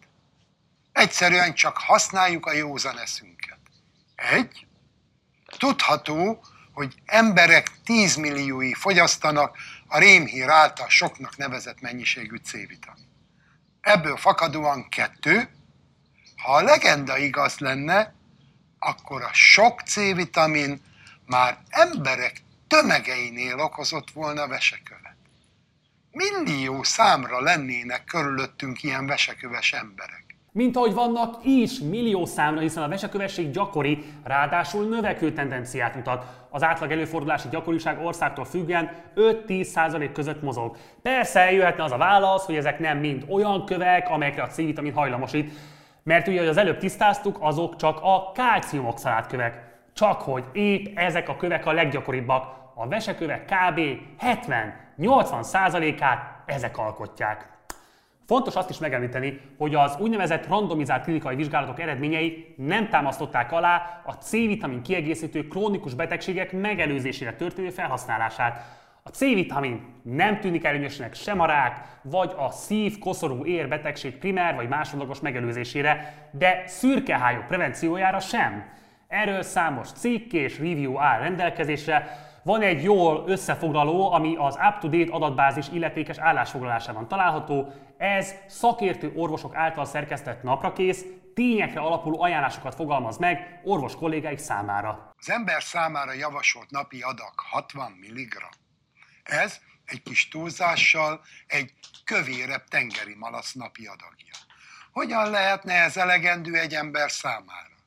Egyszerűen 0.91 1.53
csak 1.53 1.77
használjuk 1.77 2.45
a 2.45 2.53
józan 2.53 2.99
eszünket. 2.99 3.59
Egy, 4.15 4.67
tudható, 5.57 6.39
hogy 6.73 6.95
emberek 7.05 7.71
10 7.83 8.15
milliói 8.15 8.73
fogyasztanak 8.73 9.57
a 9.87 9.99
rémhír 9.99 10.49
által 10.49 10.89
soknak 10.89 11.37
nevezett 11.37 11.81
mennyiségű 11.81 12.35
C-vitamin. 12.35 13.08
Ebből 13.81 14.17
fakadóan 14.17 14.89
kettő, 14.89 15.49
ha 16.37 16.53
a 16.53 16.61
legenda 16.61 17.17
igaz 17.17 17.57
lenne, 17.57 18.13
akkor 18.79 19.23
a 19.23 19.33
sok 19.33 19.81
C-vitamin 19.81 20.81
már 21.25 21.57
emberek 21.69 22.41
tömegeinél 22.67 23.59
okozott 23.59 24.11
volna 24.11 24.47
vesekövet. 24.47 25.15
Millió 26.11 26.83
számra 26.83 27.41
lennének 27.41 28.03
körülöttünk 28.03 28.83
ilyen 28.83 29.05
veseköves 29.05 29.73
emberek. 29.73 30.28
Mint 30.51 30.75
ahogy 30.75 30.93
vannak 30.93 31.35
is 31.43 31.79
millió 31.79 32.25
számra, 32.25 32.59
hiszen 32.59 32.83
a 32.83 32.87
vesekövesség 32.87 33.51
gyakori, 33.51 34.03
ráadásul 34.23 34.85
növekvő 34.85 35.31
tendenciát 35.31 35.95
mutat. 35.95 36.25
Az 36.49 36.63
átlag 36.63 36.91
előfordulási 36.91 37.47
gyakoriság 37.51 38.05
országtól 38.05 38.45
függően 38.45 38.91
5-10% 39.15 40.09
között 40.13 40.41
mozog. 40.41 40.77
Persze 41.01 41.51
jöhetne 41.51 41.83
az 41.83 41.91
a 41.91 41.97
válasz, 41.97 42.45
hogy 42.45 42.55
ezek 42.55 42.79
nem 42.79 42.97
mind 42.97 43.25
olyan 43.29 43.65
kövek, 43.65 44.09
amelyekre 44.09 44.43
a 44.43 44.47
C-vitamin 44.47 44.93
hajlamosít, 44.93 45.51
mert 46.03 46.27
ugye, 46.27 46.39
hogy 46.39 46.47
az 46.47 46.57
előbb 46.57 46.77
tisztáztuk, 46.77 47.37
azok 47.39 47.75
csak 47.75 47.99
a 48.01 48.31
kálciumoxalát 48.31 49.27
kövek. 49.27 49.67
Csak 49.93 50.21
hogy 50.21 50.43
épp 50.51 50.97
ezek 50.97 51.29
a 51.29 51.35
kövek 51.35 51.65
a 51.65 51.71
leggyakoribbak. 51.71 52.57
A 52.75 52.87
vesekövek 52.87 53.45
kb. 53.45 53.79
70-80%-át 54.99 56.43
ezek 56.45 56.77
alkotják. 56.77 57.58
Fontos 58.29 58.55
azt 58.55 58.69
is 58.69 58.77
megemlíteni, 58.77 59.39
hogy 59.57 59.75
az 59.75 59.97
úgynevezett 59.99 60.47
randomizált 60.47 61.03
klinikai 61.03 61.35
vizsgálatok 61.35 61.79
eredményei 61.79 62.53
nem 62.57 62.89
támasztották 62.89 63.51
alá 63.51 64.01
a 64.05 64.11
C-vitamin 64.11 64.81
kiegészítő 64.81 65.47
krónikus 65.47 65.93
betegségek 65.93 66.51
megelőzésére 66.51 67.33
történő 67.33 67.69
felhasználását. 67.69 68.65
A 69.03 69.09
C-vitamin 69.09 69.81
nem 70.01 70.39
tűnik 70.39 70.63
előnyösnek 70.63 71.13
sem 71.13 71.39
a 71.39 71.45
rák, 71.45 71.81
vagy 72.01 72.33
a 72.37 72.51
szív-koszorú 72.51 73.45
ér 73.45 73.67
betegség 73.67 74.17
primer 74.17 74.55
vagy 74.55 74.67
másodlagos 74.67 75.19
megelőzésére, 75.19 76.13
de 76.31 76.63
szürkehályok 76.65 77.47
prevenciójára 77.47 78.19
sem. 78.19 78.63
Erről 79.07 79.41
számos 79.41 79.91
cikk 79.91 80.31
és 80.33 80.57
review 80.59 80.99
áll 80.99 81.19
rendelkezésre, 81.19 82.28
van 82.43 82.61
egy 82.61 82.83
jól 82.83 83.23
összefoglaló, 83.27 84.11
ami 84.11 84.35
az 84.35 84.57
UpToDate 84.69 85.13
adatbázis 85.13 85.67
illetékes 85.73 86.17
állásfoglalásában 86.17 87.07
található. 87.07 87.73
Ez 87.97 88.33
szakértő 88.47 89.11
orvosok 89.15 89.55
által 89.55 89.85
szerkesztett 89.85 90.43
naprakész, 90.43 91.05
tényekre 91.33 91.79
alapuló 91.79 92.21
ajánlásokat 92.21 92.75
fogalmaz 92.75 93.17
meg 93.17 93.61
orvos 93.63 93.95
kollégáik 93.95 94.37
számára. 94.37 95.13
Az 95.17 95.29
ember 95.29 95.63
számára 95.63 96.13
javasolt 96.13 96.69
napi 96.69 97.01
adag 97.01 97.33
60 97.35 97.91
mg. 97.91 98.49
Ez 99.23 99.59
egy 99.85 100.03
kis 100.03 100.27
túlzással 100.27 101.21
egy 101.47 101.73
kövérebb 102.03 102.63
tengeri 102.63 103.15
malasz 103.15 103.53
napi 103.53 103.85
adagja. 103.85 104.33
Hogyan 104.91 105.29
lehetne 105.29 105.73
ez 105.73 105.97
elegendő 105.97 106.55
egy 106.55 106.73
ember 106.73 107.11
számára? 107.11 107.78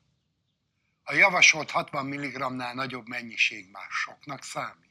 A 1.05 1.15
javasolt 1.15 1.71
60 1.71 2.07
mg-nál 2.07 2.75
nagyobb 2.75 3.09
mennyiség 3.09 3.69
már 3.73 3.87
soknak 3.89 4.43
számít. 4.43 4.91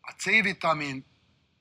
A 0.00 0.10
C-vitamin 0.10 1.06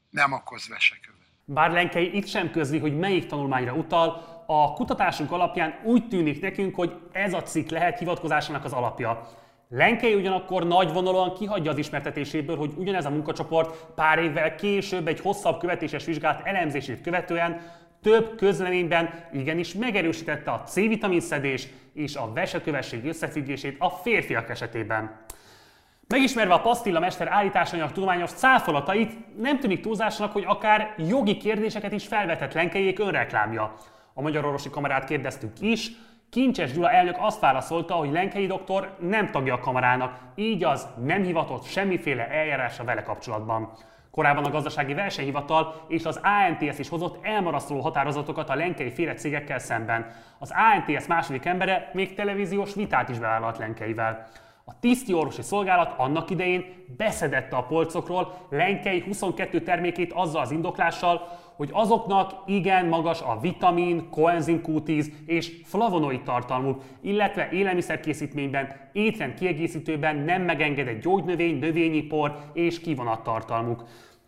nem 0.10 0.32
okoz 0.32 0.68
vesekövet. 0.68 1.15
Bár 1.48 1.72
Lenkei 1.72 2.16
itt 2.16 2.28
sem 2.28 2.52
közli, 2.52 2.80
hogy 2.80 2.98
melyik 2.98 3.26
tanulmányra 3.26 3.74
utal, 3.74 4.34
a 4.46 4.74
kutatásunk 4.74 5.32
alapján 5.32 5.74
úgy 5.84 6.08
tűnik 6.08 6.42
nekünk, 6.42 6.76
hogy 6.76 6.96
ez 7.12 7.34
a 7.34 7.44
cikk 7.44 7.70
lehet 7.70 8.00
hivatkozásának 8.00 8.66
az 8.66 8.74
alapja. 8.74 9.28
Lenkei 9.70 10.14
ugyanakkor 10.14 10.68
nagyvonalúan 10.68 11.34
kihagyja 11.34 11.72
az 11.72 11.78
ismertetéséből, 11.78 12.58
hogy 12.58 12.74
ugyanez 12.78 13.06
a 13.06 13.10
munkacsoport 13.10 13.86
pár 13.96 14.20
évvel 14.20 14.56
később 14.56 15.08
egy 15.08 15.20
hosszabb 15.20 15.60
követéses 15.60 16.06
vizsgálat 16.06 16.46
elemzését 16.46 17.02
követően 17.02 17.62
több 18.02 18.36
közleményben 18.36 19.10
igenis 19.34 19.74
megerősítette 19.74 20.52
a 20.52 20.64
C-vitamin 20.64 21.22
szedés 21.22 21.68
és 21.94 22.16
a 22.16 22.32
vesekövesség 22.34 23.06
összefüggését 23.06 23.76
a 23.80 23.90
férfiak 23.90 24.50
esetében. 24.50 25.24
Megismerve 26.08 26.54
a 26.54 26.62
pasztilla 26.62 27.00
mester 27.00 27.28
állításainak 27.28 27.92
tudományos 27.92 28.32
cáfolatait, 28.32 29.38
nem 29.38 29.60
tűnik 29.60 29.82
túlzásnak, 29.82 30.32
hogy 30.32 30.44
akár 30.48 30.94
jogi 30.98 31.38
kérdéseket 31.38 31.92
is 31.92 32.08
felvetett 32.08 32.54
Lenkejék 32.54 33.00
önreklámja. 33.00 33.74
A 34.14 34.22
Magyar 34.22 34.46
Orvosi 34.46 34.70
Kamarát 34.70 35.06
kérdeztük 35.06 35.52
is, 35.60 35.92
Kincses 36.30 36.72
Gyula 36.72 36.92
elnök 36.92 37.16
azt 37.20 37.40
válaszolta, 37.40 37.94
hogy 37.94 38.12
Lenkei 38.12 38.48
doktor 38.48 38.96
nem 39.00 39.32
tagja 39.32 39.54
a 39.54 39.60
kamarának, 39.60 40.18
így 40.36 40.64
az 40.64 40.88
nem 41.04 41.24
hivatott 41.24 41.64
semmiféle 41.64 42.30
eljárásra 42.30 42.84
vele 42.84 43.04
kapcsolatban. 43.04 43.72
Korábban 44.12 44.44
a 44.46 44.50
gazdasági 44.50 44.94
versenyhivatal 44.94 45.86
és 45.88 46.06
az 46.06 46.20
ANTS 46.24 46.80
is 46.80 46.90
hozott 46.90 47.26
elmarasztaló 47.26 47.80
határozatokat 47.80 48.50
a 48.50 48.56
lenkei 48.56 48.92
féle 48.92 49.14
cégekkel 49.14 49.60
szemben. 49.60 50.12
Az 50.40 50.54
ANTS 50.74 51.08
második 51.08 51.46
embere 51.46 51.90
még 51.94 52.14
televíziós 52.14 52.74
vitát 52.74 53.10
is 53.10 53.20
bevállalt 53.20 53.58
lenkeivel. 53.58 54.28
A 54.68 54.80
tiszti 54.80 55.14
orvosi 55.14 55.42
szolgálat 55.42 55.94
annak 55.98 56.30
idején 56.30 56.66
beszedette 56.98 57.56
a 57.56 57.64
polcokról 57.64 58.34
Lenkei 58.50 59.00
22 59.00 59.62
termékét 59.62 60.14
azzal 60.14 60.42
az 60.42 60.52
indoklással, 60.52 61.28
hogy 61.56 61.70
azoknak 61.72 62.32
igen 62.46 62.86
magas 62.86 63.22
a 63.22 63.38
vitamin, 63.42 64.10
koenzim 64.10 64.62
Q10 64.66 65.06
és 65.26 65.62
flavonoid 65.64 66.22
tartalmuk, 66.22 66.82
illetve 67.02 67.50
élelmiszerkészítményben, 67.52 68.90
étrend 68.92 69.34
kiegészítőben 69.34 70.16
nem 70.16 70.42
megengedett 70.42 71.02
gyógynövény, 71.02 71.60
növényi 71.60 72.02
por 72.02 72.38
és 72.54 72.80
kivonattartalmuk. 72.80 73.84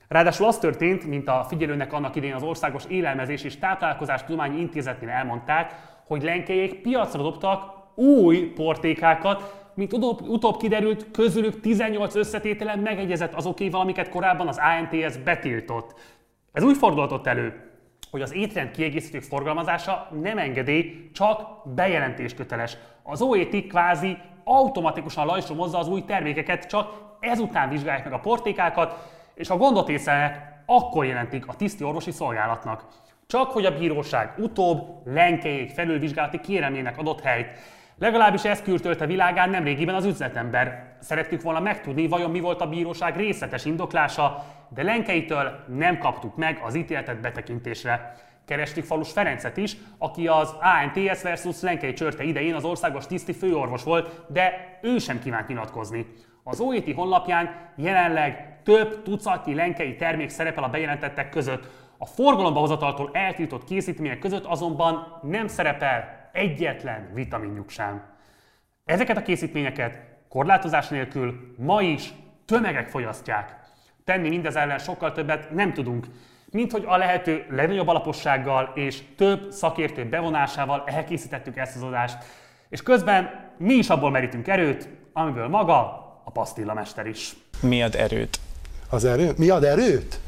Ráadásul 0.08 0.48
az 0.48 0.58
történt, 0.58 1.06
mint 1.06 1.28
a 1.28 1.46
figyelőnek 1.48 1.94
annak 1.94 2.16
idején 2.16 2.36
az 2.36 2.44
Országos 2.44 2.84
Élelmezés 2.88 3.44
és 3.44 3.58
Táplálkozás 3.58 4.24
Tudományi 4.24 4.60
Intézetnél 4.60 5.10
elmondták, 5.10 5.74
hogy 6.08 6.24
lenkejék 6.24 6.82
piacra 6.82 7.22
dobtak 7.22 7.76
új 7.96 8.52
portékákat, 8.56 9.66
mint 9.78 9.94
utóbb, 9.94 10.28
utóbb 10.28 10.58
kiderült, 10.58 11.12
közülük 11.12 11.60
18 11.60 12.16
összetételen 12.16 12.80
megegyezett 12.80 13.34
azokéval, 13.34 13.82
amiket 13.82 14.10
korábban 14.10 14.48
az 14.48 14.60
ANTS 14.60 15.18
betiltott. 15.18 15.94
Ez 16.54 16.64
úgy 16.64 16.78
fordulhatott 16.78 17.28
elő, 17.28 17.72
hogy 18.12 18.22
az 18.22 18.34
étrend 18.34 18.72
kiegészítők 18.72 19.24
forgalmazása 19.24 20.10
nem 20.22 20.38
engedély, 20.38 21.10
csak 21.14 21.68
bejelentés 21.76 22.34
köteles. 22.34 22.78
Az 23.04 23.22
OET 23.22 23.68
kvázi 23.68 24.18
automatikusan 24.44 25.26
lajstromozza 25.26 25.78
az 25.78 25.88
új 25.88 26.04
termékeket, 26.04 26.68
csak 26.68 26.94
ezután 27.20 27.70
vizsgálják 27.70 28.04
meg 28.04 28.14
a 28.14 28.20
portékákat, 28.20 29.12
és 29.36 29.48
ha 29.48 29.58
gondot 29.58 29.90
észlelnek, 29.90 30.62
akkor 30.66 31.06
jelentik 31.06 31.48
a 31.48 31.56
tiszti 31.56 31.84
orvosi 31.84 32.12
szolgálatnak. 32.12 32.86
Csak 33.28 33.52
hogy 33.52 33.66
a 33.66 33.78
bíróság 33.78 34.34
utóbb 34.38 35.02
lenkejék 35.06 35.70
felülvizsgálati 35.70 36.40
kérelmének 36.40 36.98
adott 36.98 37.22
helyt. 37.22 37.48
Legalábbis 38.00 38.44
ezt 38.44 38.64
küldtölte 38.64 39.06
világán 39.06 39.50
nemrégiben 39.50 39.96
az 39.96 40.06
üzletember. 40.06 40.96
Szerettük 41.00 41.42
volna 41.42 41.60
megtudni, 41.60 42.08
vajon 42.08 42.32
mi 42.32 42.40
volt 42.40 42.62
a 42.62 42.70
bíróság 42.70 43.16
részletes 43.16 43.66
indoklása, 43.66 44.46
de 44.70 44.84
Lenkeitől 44.84 45.64
nem 45.68 45.98
kaptuk 45.98 46.36
meg 46.36 46.62
az 46.64 46.76
ítéletet 46.76 47.22
betekintésre. 47.22 48.16
Kerestük 48.46 48.84
Falus 48.84 49.12
Ferencet 49.12 49.58
is, 49.58 49.78
aki 49.98 50.28
az 50.28 50.56
ANTS 50.62 51.22
versus 51.22 51.62
Lenkei 51.62 51.94
csörte 51.94 52.24
idején 52.24 52.54
az 52.54 52.64
országos 52.64 53.08
tiszti 53.08 53.34
főorvos 53.34 53.84
volt, 53.84 54.26
de 54.28 54.78
ő 54.82 54.98
sem 54.98 55.20
kívánt 55.20 55.48
nyilatkozni. 55.48 56.06
Az 56.44 56.60
OET 56.60 56.94
honlapján 56.94 57.72
jelenleg 57.76 58.60
több 58.64 59.04
tucatnyi 59.04 59.56
lenkei 59.56 59.96
termék 59.96 60.30
szerepel 60.30 60.64
a 60.64 60.70
bejelentettek 60.70 61.30
között. 61.30 61.68
A 61.98 62.06
forgalomba 62.06 62.60
hozataltól 62.60 63.10
eltiltott 63.14 63.64
készítmények 63.64 64.20
között 64.20 64.46
azonban 64.46 65.20
nem 65.22 65.48
szerepel 65.48 66.17
egyetlen 66.38 67.10
vitaminjuk 67.14 67.70
sem. 67.70 68.02
Ezeket 68.86 69.18
a 69.18 69.22
készítményeket 69.22 70.00
korlátozás 70.30 70.88
nélkül 70.88 71.54
ma 71.58 71.82
is 71.82 72.14
tömegek 72.46 72.90
fogyasztják. 72.90 73.56
Tenni 74.04 74.30
mindez 74.30 74.56
ellen 74.56 74.78
sokkal 74.78 75.12
többet 75.12 75.52
nem 75.52 75.74
tudunk, 75.74 76.06
mint 76.52 76.72
hogy 76.72 76.84
a 76.88 76.98
lehető 76.98 77.46
legnagyobb 77.50 77.88
alapossággal 77.88 78.72
és 78.76 79.02
több 79.16 79.52
szakértő 79.52 80.06
bevonásával 80.06 80.84
elkészítettük 80.86 81.58
ezt 81.58 81.76
az 81.76 81.82
adást, 81.82 82.18
és 82.70 82.82
közben 82.82 83.52
mi 83.58 83.74
is 83.74 83.90
abból 83.90 84.12
merítünk 84.12 84.48
erőt, 84.48 84.90
amiből 85.14 85.48
maga 85.48 85.82
a 86.24 86.32
pasztillamester 86.32 87.06
is. 87.06 87.36
Mi 87.62 87.84
ad 87.84 87.96
erőt? 87.96 88.40
Az 88.90 89.06
erő? 89.06 89.32
Mi 89.38 89.50
ad 89.50 89.64
erőt? 89.64 90.20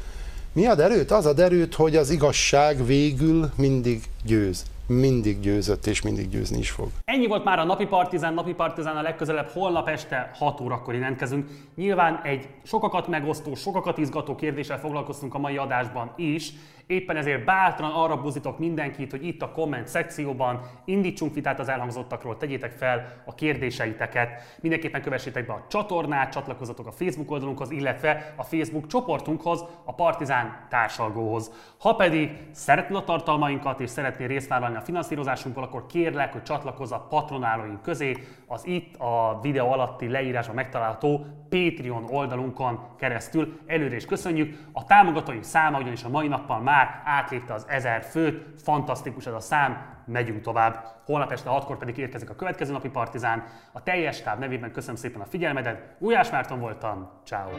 Mi 0.52 0.66
ad 0.66 0.80
erőt? 0.80 1.10
Az 1.10 1.26
ad 1.26 1.38
erőt, 1.38 1.74
hogy 1.74 1.96
az 1.96 2.10
igazság 2.10 2.84
végül 2.84 3.50
mindig 3.56 4.02
győz 4.24 4.64
mindig 4.90 5.40
győzött, 5.40 5.86
és 5.86 6.02
mindig 6.02 6.28
győzni 6.28 6.58
is 6.58 6.70
fog. 6.70 6.88
Ennyi 7.04 7.26
volt 7.26 7.44
már 7.44 7.58
a 7.58 7.64
Napi 7.64 7.86
Partizán, 7.86 8.34
Napi 8.34 8.52
Partizán 8.52 8.96
a 8.96 9.02
legközelebb 9.02 9.48
holnap 9.48 9.88
este 9.88 10.30
6 10.34 10.60
órakor 10.60 10.94
jelentkezünk. 10.94 11.48
Nyilván 11.74 12.20
egy 12.24 12.48
sokakat 12.62 13.08
megosztó, 13.08 13.54
sokakat 13.54 13.98
izgató 13.98 14.34
kérdéssel 14.34 14.78
foglalkoztunk 14.78 15.34
a 15.34 15.38
mai 15.38 15.56
adásban 15.56 16.12
is, 16.16 16.52
Éppen 16.90 17.16
ezért 17.16 17.44
bátran 17.44 17.90
arra 17.90 18.20
buzítok 18.20 18.58
mindenkit, 18.58 19.10
hogy 19.10 19.26
itt 19.26 19.42
a 19.42 19.50
komment 19.50 19.88
szekcióban 19.88 20.60
indítsunk 20.84 21.34
vitát 21.34 21.58
az 21.58 21.68
elhangzottakról, 21.68 22.36
tegyétek 22.36 22.72
fel 22.72 23.22
a 23.24 23.34
kérdéseiteket. 23.34 24.58
Mindenképpen 24.60 25.02
kövessétek 25.02 25.46
be 25.46 25.52
a 25.52 25.64
csatornát, 25.68 26.32
csatlakozzatok 26.32 26.86
a 26.86 26.92
Facebook 26.92 27.30
oldalunkhoz, 27.30 27.70
illetve 27.70 28.34
a 28.36 28.42
Facebook 28.42 28.86
csoportunkhoz, 28.86 29.64
a 29.84 29.94
Partizán 29.94 30.66
társalgóhoz. 30.68 31.50
Ha 31.78 31.94
pedig 31.94 32.30
szeretnél 32.52 32.96
a 32.96 33.04
tartalmainkat 33.04 33.80
és 33.80 33.90
szeretnél 33.90 34.26
részt 34.26 34.48
vállalni 34.48 34.76
a 34.76 34.80
finanszírozásunkból, 34.80 35.62
akkor 35.62 35.86
kérlek, 35.86 36.32
hogy 36.32 36.42
csatlakozz 36.42 36.92
a 36.92 37.06
patronálóink 37.08 37.82
közé, 37.82 38.16
az 38.52 38.66
itt 38.66 38.96
a 38.96 39.38
videó 39.42 39.72
alatti 39.72 40.08
leírásban 40.08 40.54
megtalálható 40.54 41.26
Patreon 41.48 42.04
oldalunkon 42.10 42.80
keresztül. 42.98 43.60
Előre 43.66 43.96
is 43.96 44.04
köszönjük. 44.04 44.58
A 44.72 44.84
támogatóink 44.84 45.44
száma 45.44 45.78
ugyanis 45.78 46.04
a 46.04 46.08
mai 46.08 46.28
nappal 46.28 46.60
már 46.60 47.02
átlépte 47.04 47.54
az 47.54 47.64
1000 47.68 48.02
főt. 48.02 48.60
Fantasztikus 48.62 49.26
ez 49.26 49.32
a 49.32 49.40
szám, 49.40 49.76
megyünk 50.06 50.40
tovább. 50.40 50.84
Holnap 51.04 51.32
este 51.32 51.50
6-kor 51.52 51.78
pedig 51.78 51.98
érkezik 51.98 52.30
a 52.30 52.34
következő 52.34 52.72
napi 52.72 52.88
partizán. 52.88 53.44
A 53.72 53.82
teljes 53.82 54.22
táv 54.22 54.38
nevében 54.38 54.72
köszönöm 54.72 54.96
szépen 54.96 55.20
a 55.20 55.26
figyelmedet. 55.26 55.96
Ujjás 55.98 56.30
Márton 56.30 56.60
voltam, 56.60 57.10
ciao. 57.24 57.50